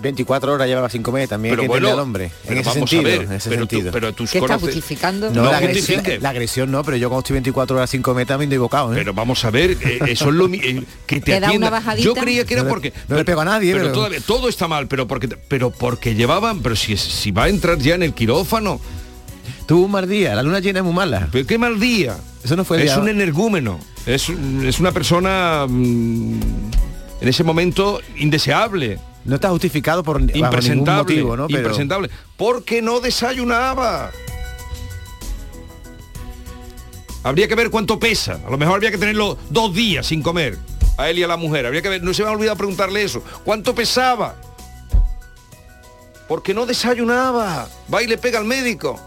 [0.00, 2.24] 24 horas llevaba sin comer, también hay que entender al hombre.
[2.24, 3.92] En pero ese vamos sentido, a ver, en ese pero tú- sentido.
[3.92, 5.30] pero tus ¿Qué justificando?
[5.30, 6.20] No, No la, agresión, justifique.
[6.22, 8.96] la agresión no, pero yo cuando estoy 24 horas sin comer también estoy equivocado, ¿eh?
[8.96, 12.04] Pero vamos a ver, eh, eso es lo eh, que te ¿Te da una bajadita?
[12.04, 14.20] Yo creía que era No le- porque no le pego a nadie, pero, pero- todavía-
[14.20, 17.94] todo está mal, pero porque pero porque llevaban, pero si si va a entrar ya
[17.94, 18.80] en el quirófano.
[19.66, 21.28] Tuvo un mal día, la luna llena es muy mala.
[21.32, 22.16] Pero qué mal día.
[22.42, 23.78] Eso no fue el Es día- un energúmeno.
[24.04, 26.40] Es, es una persona mm,
[27.22, 28.98] en ese momento indeseable.
[29.24, 31.46] No está justificado por impresentable, motivo, ¿no?
[31.46, 34.10] Pero- impresentable, porque no desayunaba.
[37.22, 38.38] Habría que ver cuánto pesa.
[38.46, 40.58] A lo mejor habría que tenerlo dos días sin comer.
[40.98, 41.64] A él y a la mujer.
[41.64, 42.02] Habría que ver.
[42.02, 43.22] No se me ha olvidado preguntarle eso.
[43.44, 44.36] ¿Cuánto pesaba?
[46.28, 47.66] Porque no desayunaba.
[47.92, 49.00] Va y le pega al médico.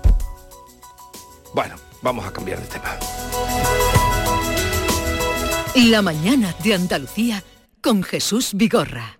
[1.54, 2.98] Bueno, vamos a cambiar de tema.
[5.76, 7.44] La mañana de Andalucía
[7.82, 9.20] con Jesús Vigorra.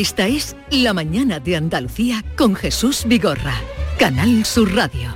[0.03, 3.55] Esta es La mañana de Andalucía con Jesús Vigorra.
[3.97, 5.15] Canal Sur Radio.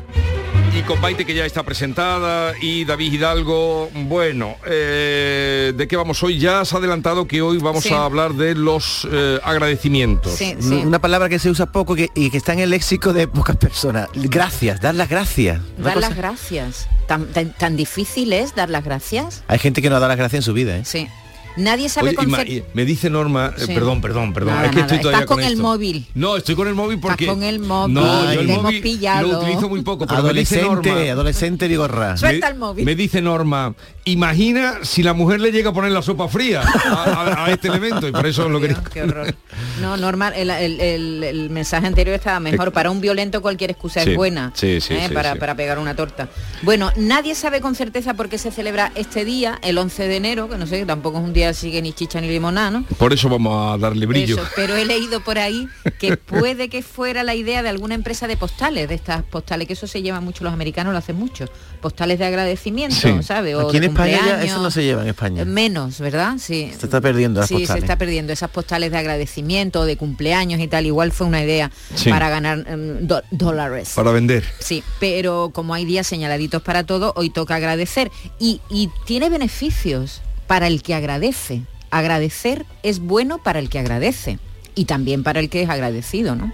[0.74, 6.24] Y con Maite que ya está presentada y David Hidalgo, bueno, eh, ¿de qué vamos
[6.24, 6.40] hoy?
[6.40, 7.94] Ya has adelantado que hoy vamos Sí.
[7.94, 10.32] a hablar de los eh, agradecimientos.
[10.32, 10.76] Sí, sí.
[10.86, 13.58] Una palabra que se usa poco que- y que está en el léxico de pocas
[13.58, 14.08] personas.
[14.16, 15.60] Gracias, dar las gracias.
[15.78, 16.88] Dar cosa- las gracias.
[17.10, 19.44] ¿Tan, tan, tan difícil es dar las gracias?
[19.50, 20.84] Hay gente que no da las gracias en su vida, ¿eh?
[20.86, 21.10] Sí.
[21.58, 23.74] Nadie sabe Oye, con y ma- cer- me dice Norma, eh, Sí.
[23.74, 25.64] perdón, perdón, perdón, Nada, es que nada, estoy todavía estás con el esto.
[25.64, 26.06] móvil.
[26.14, 29.28] No, estoy con el móvil porque con el móvil, No, yo el móvil pillado.
[29.28, 32.18] lo utilizo muy poco, pero me dice Adolescente, Norma, adolescente Vigorra.
[32.18, 32.86] Suelta el móvil.
[32.86, 33.74] me dice Norma,
[34.12, 37.68] imagina si la mujer le llega a poner la sopa fría a, a- a este
[37.68, 38.82] elemento y por eso lo quería.
[38.94, 39.34] Qué horror.
[39.82, 42.72] No, normal, el, el- el- el mensaje anterior estaba mejor.
[42.72, 45.06] Para un violento cualquier excusa Sí, es buena sí, sí, ¿eh?
[45.08, 45.40] sí, para, sí.
[45.40, 46.28] para pegar una torta.
[46.64, 50.50] Bueno, nadie sabe con certeza por qué se celebra este día, el 11 de enero,
[50.50, 52.84] que no sé, tampoco es un día así que ni chicha ni limonada, ¿no?
[52.98, 54.36] Por eso vamos a darle brillo.
[54.38, 55.68] Eso, pero he leído por ahí
[56.00, 59.74] que puede que fuera la idea de alguna empresa de postales, de estas postales, que
[59.74, 61.46] eso se lleva mucho, los americanos lo hacen mucho.
[61.82, 63.22] Postales de agradecimiento, Sí.
[63.22, 63.56] ¿sabes?
[63.56, 65.46] O de España ya eso no se lleva en España.
[65.46, 66.36] Menos, ¿verdad?
[66.40, 66.72] Sí.
[66.78, 67.82] Se está perdiendo las sí, postales.
[67.82, 70.86] se está perdiendo esas postales de agradecimiento, de cumpleaños y tal.
[70.86, 72.10] Igual fue una idea Sí.
[72.10, 73.94] para ganar em, dólares.
[73.96, 74.44] Para vender.
[74.60, 78.12] Sí, pero como hay días señaladitos para todo, hoy toca agradecer.
[78.40, 81.62] Y, y tiene beneficios para el que agradece.
[81.90, 84.40] Agradecer es bueno para el que agradece
[84.76, 86.52] y también para el que es agradecido, ¿no?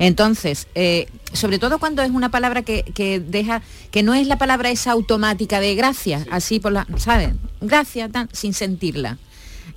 [0.00, 4.38] Entonces, eh, sobre todo cuando es una palabra que, que deja, que no es la
[4.38, 7.30] palabra esa automática de gracias, así por la, ¿sabes?
[7.60, 9.18] Gracias, tan- sin sentirla.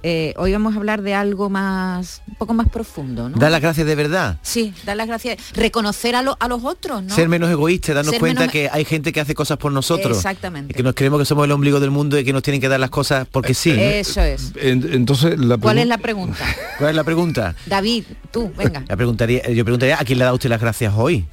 [0.06, 3.38] Eh, hoy vamos a hablar de algo más, un poco más profundo, ¿no?
[3.38, 4.38] Dar las gracias de verdad.
[4.42, 7.16] Sí, dar las gracias, reconocer a, lo- a los otros, ¿no?
[7.16, 10.18] Ser menos egoísta, darnos Ser cuenta menos- que hay gente que hace cosas por nosotros.
[10.18, 10.74] Exactamente.
[10.74, 12.68] Y que nos creemos que somos el ombligo del mundo y que nos tienen que
[12.68, 13.72] dar las cosas porque sí.
[13.72, 14.52] Eso es.
[14.58, 16.44] En- Entonces, la ¿Cuál es la pregunta?
[16.78, 17.56] ¿Cuál es la pregunta?
[17.66, 18.84] David, tú, venga.
[18.90, 21.26] La preguntaría, yo preguntaría a quién le da usted las gracias hoy.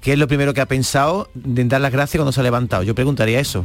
[0.00, 2.82] ¿Qué es lo primero que ha pensado de dar las gracias cuando se ha levantado?
[2.82, 3.64] Yo preguntaría eso.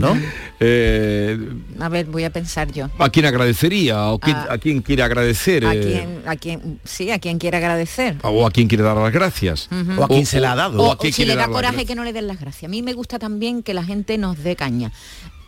[0.00, 0.16] ¿No?
[0.60, 1.38] Eh,
[1.80, 2.88] A ver, voy a pensar yo.
[2.98, 4.06] ¿A quién agradecería?
[4.06, 4.46] ¿O quién- Ah.
[4.50, 5.66] a quién quiere agradecer?
[5.66, 8.16] ¿A eh, quién, a quién, sí, a quién quiere agradecer?
[8.22, 9.68] ¿O a quién quiere dar las gracias?
[9.98, 10.80] O a quién se la ha dado.
[10.82, 12.64] O O, a quién si quiere le da coraje que no le den las gracias.
[12.64, 14.92] A mí me gusta también que la gente nos dé caña.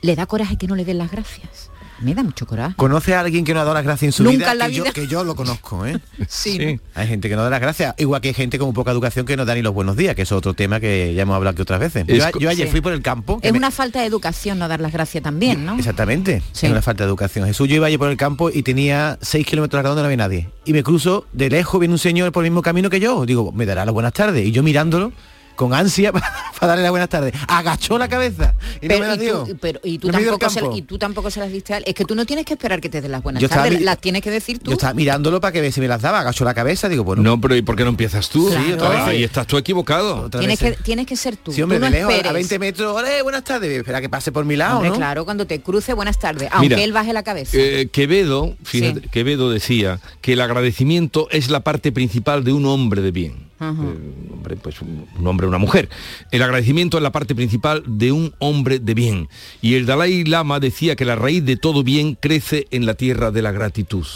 [0.03, 1.71] Le da coraje que no le den las gracias.
[2.01, 2.75] Me da mucho coraje.
[2.77, 4.53] ¿Conoce a alguien que no ha dado las gracias en su Nunca vida?
[4.53, 4.93] en la que, Yo, vida.
[4.93, 5.99] que yo lo conozco, ¿eh?
[6.29, 6.79] Sí.
[6.95, 9.37] Hay gente que no da las gracias, igual que hay gente con poca educación que
[9.37, 11.63] no da ni los buenos días, que es otro tema que ya hemos hablado aquí
[11.63, 12.05] otras veces.
[12.07, 12.71] Es Yo, yo ayer Sí.
[12.73, 13.41] fui por el campo.
[13.43, 15.77] Es me- una falta de educación no dar las gracias también, ¿no?
[15.77, 16.67] Exactamente, Sí.
[16.67, 17.47] es una falta de educación.
[17.47, 20.49] Jesús, yo iba ayer por el campo y tenía 6 kilómetros donde no había nadie.
[20.65, 23.25] Y me cruzo, de lejos viene un señor por el mismo camino que yo.
[23.27, 24.47] Digo, me dará las buenas tardes.
[24.47, 25.13] Y yo mirándolo,
[25.59, 26.27] con ansia para,
[26.61, 27.35] darle las buenas tardes.
[27.49, 29.43] Agachó la cabeza y no Pero, me la y, dio.
[29.45, 30.77] tú, pero- y tampoco se, campo.
[30.77, 31.85] y tú tampoco se las diste a él.
[31.87, 33.99] Es que tú no tienes que esperar que te den las buenas Yo tardes, las
[33.99, 34.71] tienes que decir tú.
[34.71, 37.23] Yo estaba mirándolo para que ve si me las daba, agachó la cabeza, digo, bueno,
[37.23, 38.49] No, pero ¿y por qué no empiezas tú?
[38.49, 38.75] Claro.
[38.75, 39.01] otra vez.
[39.01, 40.23] Ahí estás tú equivocado.
[40.27, 40.77] otra Tienes vez.
[40.77, 41.53] que, tienes que ser tú.
[41.53, 42.35] Sí, hombre, tú no de lejos, a esperes.
[42.35, 44.97] 20 metros, "Ole, buenas tardes, espera que pase por mi lado, Hombre, ¿no?
[44.97, 46.49] claro, cuando te cruce, buenas tardes.
[46.53, 47.57] Aunque Mira, él baje la cabeza.
[47.59, 49.09] Eh, Quevedo, fíjate, Sí.
[49.11, 53.48] Quevedo decía que el agradecimiento es la parte principal de un hombre de bien.
[53.61, 55.89] Eh, un hombre, pues un, un hombre, una mujer.
[56.31, 59.29] El agradecimiento es la parte principal de un hombre de bien.
[59.61, 63.31] Y el Dalai Lama decía que la raíz de todo bien crece en la tierra
[63.31, 64.07] de la gratitud.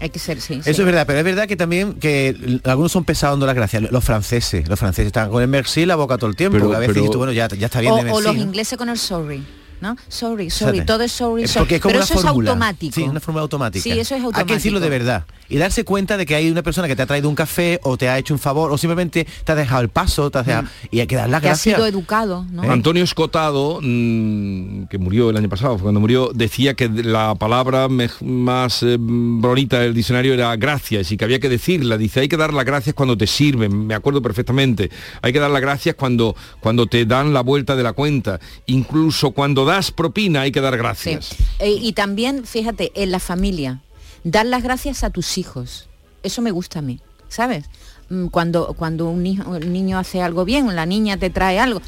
[0.00, 0.54] Hay que ser, sí.
[0.54, 0.70] Eso sí.
[0.70, 3.90] es verdad, pero es verdad que también que algunos son pesados dando las gracias.
[3.90, 6.56] Los franceses, los franceses están con el merci la boca todo el tiempo.
[6.58, 8.20] Pero- que a veces pero- dices tú, bueno, ya, ya está bien o, de o
[8.20, 8.42] los ¿no?
[8.42, 9.42] ingleses con el sorry.
[9.80, 9.96] ¿No?
[10.08, 11.60] Sorry, sorry, todo es sorry, Eh, sorry.
[11.60, 12.50] Porque es como Pero una eso fórmula.
[12.50, 12.94] es automático.
[12.94, 13.82] Sí, una fórmula automática.
[13.82, 14.90] Sí, eso es Hay que decirlo de automático.
[14.90, 15.24] verdad.
[15.50, 17.96] Y darse cuenta de que hay una persona que te ha traído un café o
[17.96, 20.68] te ha hecho un favor o simplemente te ha dejado el paso, te ha dejado-
[20.90, 21.42] y hay que dar las Mm.
[21.42, 21.76] que ha gracias.
[21.76, 22.62] sido educado, ¿no?
[22.70, 28.82] Antonio Escotado, mm, que murió el año pasado, cuando murió, decía que la palabra más
[28.82, 31.96] eh, bonita del diccionario era gracias y que había que decirla.
[31.96, 34.90] Dice, hay que dar las gracias cuando te sirven, me acuerdo perfectamente.
[35.22, 38.38] Hay que dar las gracias cuando, cuando te dan la vuelta de la cuenta.
[38.66, 40.78] Incluso cuando das propina hay que dar Sí.
[40.78, 41.30] gracias.
[41.60, 43.80] Eh, y también, fíjate, en la familia,
[44.24, 45.88] dar las gracias a tus hijos.
[46.24, 46.98] Eso me gusta a mí,
[47.28, 47.64] ¿sabes?
[48.10, 51.82] Mm, Cuando, cuando un, hijo- un niño hace algo bien, la niña te trae algo,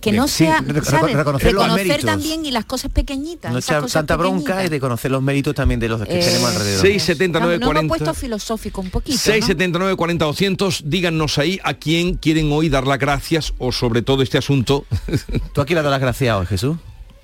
[0.00, 1.14] que no Sí, sea, ¿sabes?
[1.14, 3.52] reconocer Reconocer también y las cosas pequeñitas.
[3.52, 6.80] No echar tanta bronca y reconocer los méritos también de los que Eh, tenemos alrededor.
[6.80, 7.88] 679 no, no hemos 40.
[8.04, 9.20] puesto filosófico un poquito, ¿no?
[9.22, 14.22] 679 40 200 díganos ahí a quién quieren hoy dar las gracias o sobre todo
[14.22, 14.86] este asunto
[15.52, 16.78] ¿Tú aquí le dado las gracias hoy, Jesús?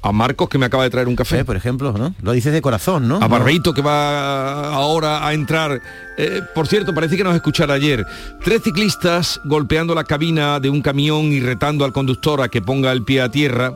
[0.04, 2.14] A Marcos que me acaba de traer un café Eh, por ejemplo, ¿no?
[2.22, 3.16] Lo dices de corazón, ¿no?
[3.16, 5.80] a Barbeito que va ahora a entrar.
[6.18, 8.06] Eh, por cierto, parece que nos escuchara ayer.
[8.44, 12.92] Tres ciclistas golpeando la cabina de un camión y retando al conductor a que ponga
[12.92, 13.72] el pie a tierra.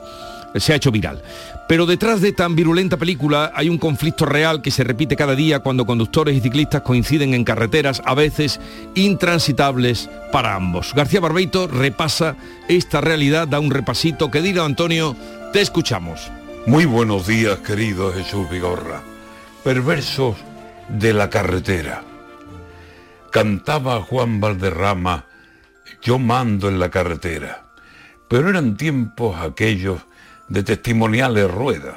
[0.55, 1.23] eh, Se ha hecho viral.
[1.69, 5.59] Pero detrás de tan virulenta película hay un conflicto real que se repite cada día
[5.59, 8.59] cuando conductores y ciclistas coinciden en carreteras a veces
[8.95, 10.95] intransitables para ambos.
[10.95, 12.37] García Barbeito repasa
[12.69, 14.31] esta realidad, da un repasito.
[14.31, 15.15] Que diga Antonio,
[15.53, 16.31] te escuchamos.
[16.67, 19.01] Muy buenos días, querido Jesús Vigorra.
[19.65, 20.37] Perversos
[20.89, 22.03] de la carretera.
[23.31, 25.25] Cantaba Juan Valderrama,
[26.03, 27.65] yo mando en la carretera.
[28.29, 30.03] Pero eran tiempos aquellos
[30.49, 31.97] de testimoniales ruedas.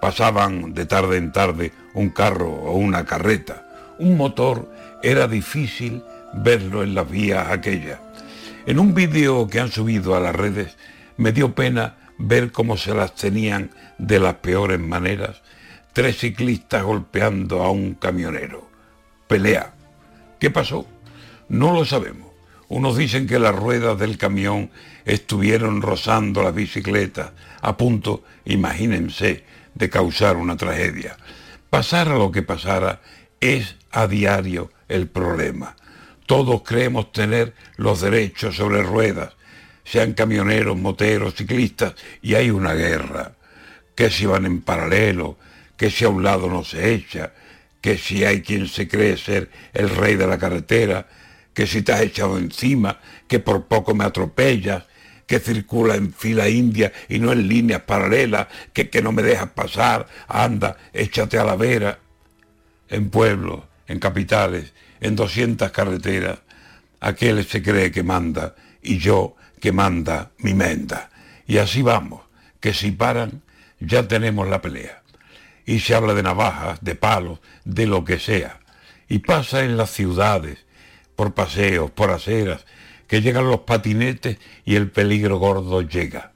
[0.00, 3.66] Pasaban de tarde en tarde un carro o una carreta.
[3.98, 4.70] Un motor
[5.02, 7.98] era difícil verlo en las vías aquellas.
[8.66, 10.76] En un vídeo que han subido a las redes
[11.16, 15.42] me dio pena ver cómo se las tenían de las peores maneras
[15.94, 18.68] tres ciclistas golpeando a un camionero.
[19.28, 19.74] Pelea.
[20.40, 20.86] ¿Qué pasó?
[21.48, 22.32] No lo sabemos.
[22.68, 24.70] Unos dicen que las ruedas del camión
[25.04, 29.44] estuvieron rozando la bicicleta, a punto, imagínense,
[29.74, 31.16] de causar una tragedia.
[31.70, 33.00] Pasara lo que pasara,
[33.40, 35.76] es a diario el problema.
[36.26, 39.34] Todos creemos tener los derechos sobre ruedas,
[39.84, 43.32] sean camioneros, moteros, ciclistas, y hay una guerra,
[43.94, 45.38] que si van en paralelo,
[45.76, 47.32] que si a un lado no se echa,
[47.80, 51.06] que si hay quien se cree ser el rey de la carretera,
[51.52, 54.84] que si te has echado encima, que por poco me atropellas,
[55.26, 59.50] que circula en fila india y no en líneas paralelas, que, que no me dejas
[59.50, 61.98] pasar, anda, échate a la vera.
[62.88, 66.40] En pueblos, en capitales, en 200 carreteras,
[67.00, 71.08] aquel se cree que manda y yo que manda mi menda.
[71.46, 72.20] Y así vamos,
[72.60, 73.40] que si paran,
[73.80, 75.02] ya tenemos la pelea.
[75.64, 78.60] Y se habla de navajas, de palos, de lo que sea.
[79.08, 80.66] Y pasa en las ciudades,
[81.16, 82.66] por paseos, por aceras,
[83.06, 84.36] que llegan los patinetes
[84.66, 86.32] y el peligro gordo llega,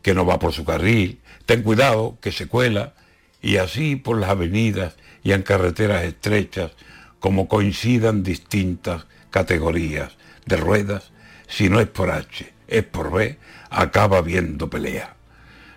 [0.00, 2.94] que no va por su carril, ten cuidado, que se cuela,
[3.42, 6.70] y así por las avenidas y en carreteras estrechas
[7.18, 10.12] como coincidan distintas categorías
[10.46, 11.10] de ruedas,
[11.48, 13.38] si no es por H, es por B,
[13.70, 15.16] acaba viendo pelea.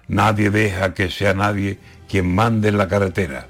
[0.07, 3.47] Nadie deja que sea nadie quien mande en la carretera.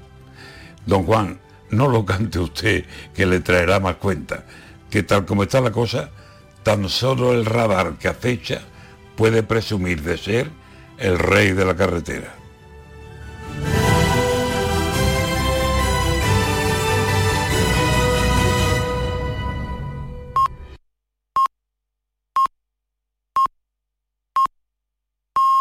[0.86, 1.40] Don Juan,
[1.70, 2.84] no lo cante usted,
[3.14, 4.44] que le traerá más cuenta,
[4.90, 6.10] que tal como está la cosa,
[6.62, 8.62] tan solo el radar que acecha
[9.16, 10.50] puede presumir de ser
[10.98, 12.41] el rey de la carretera.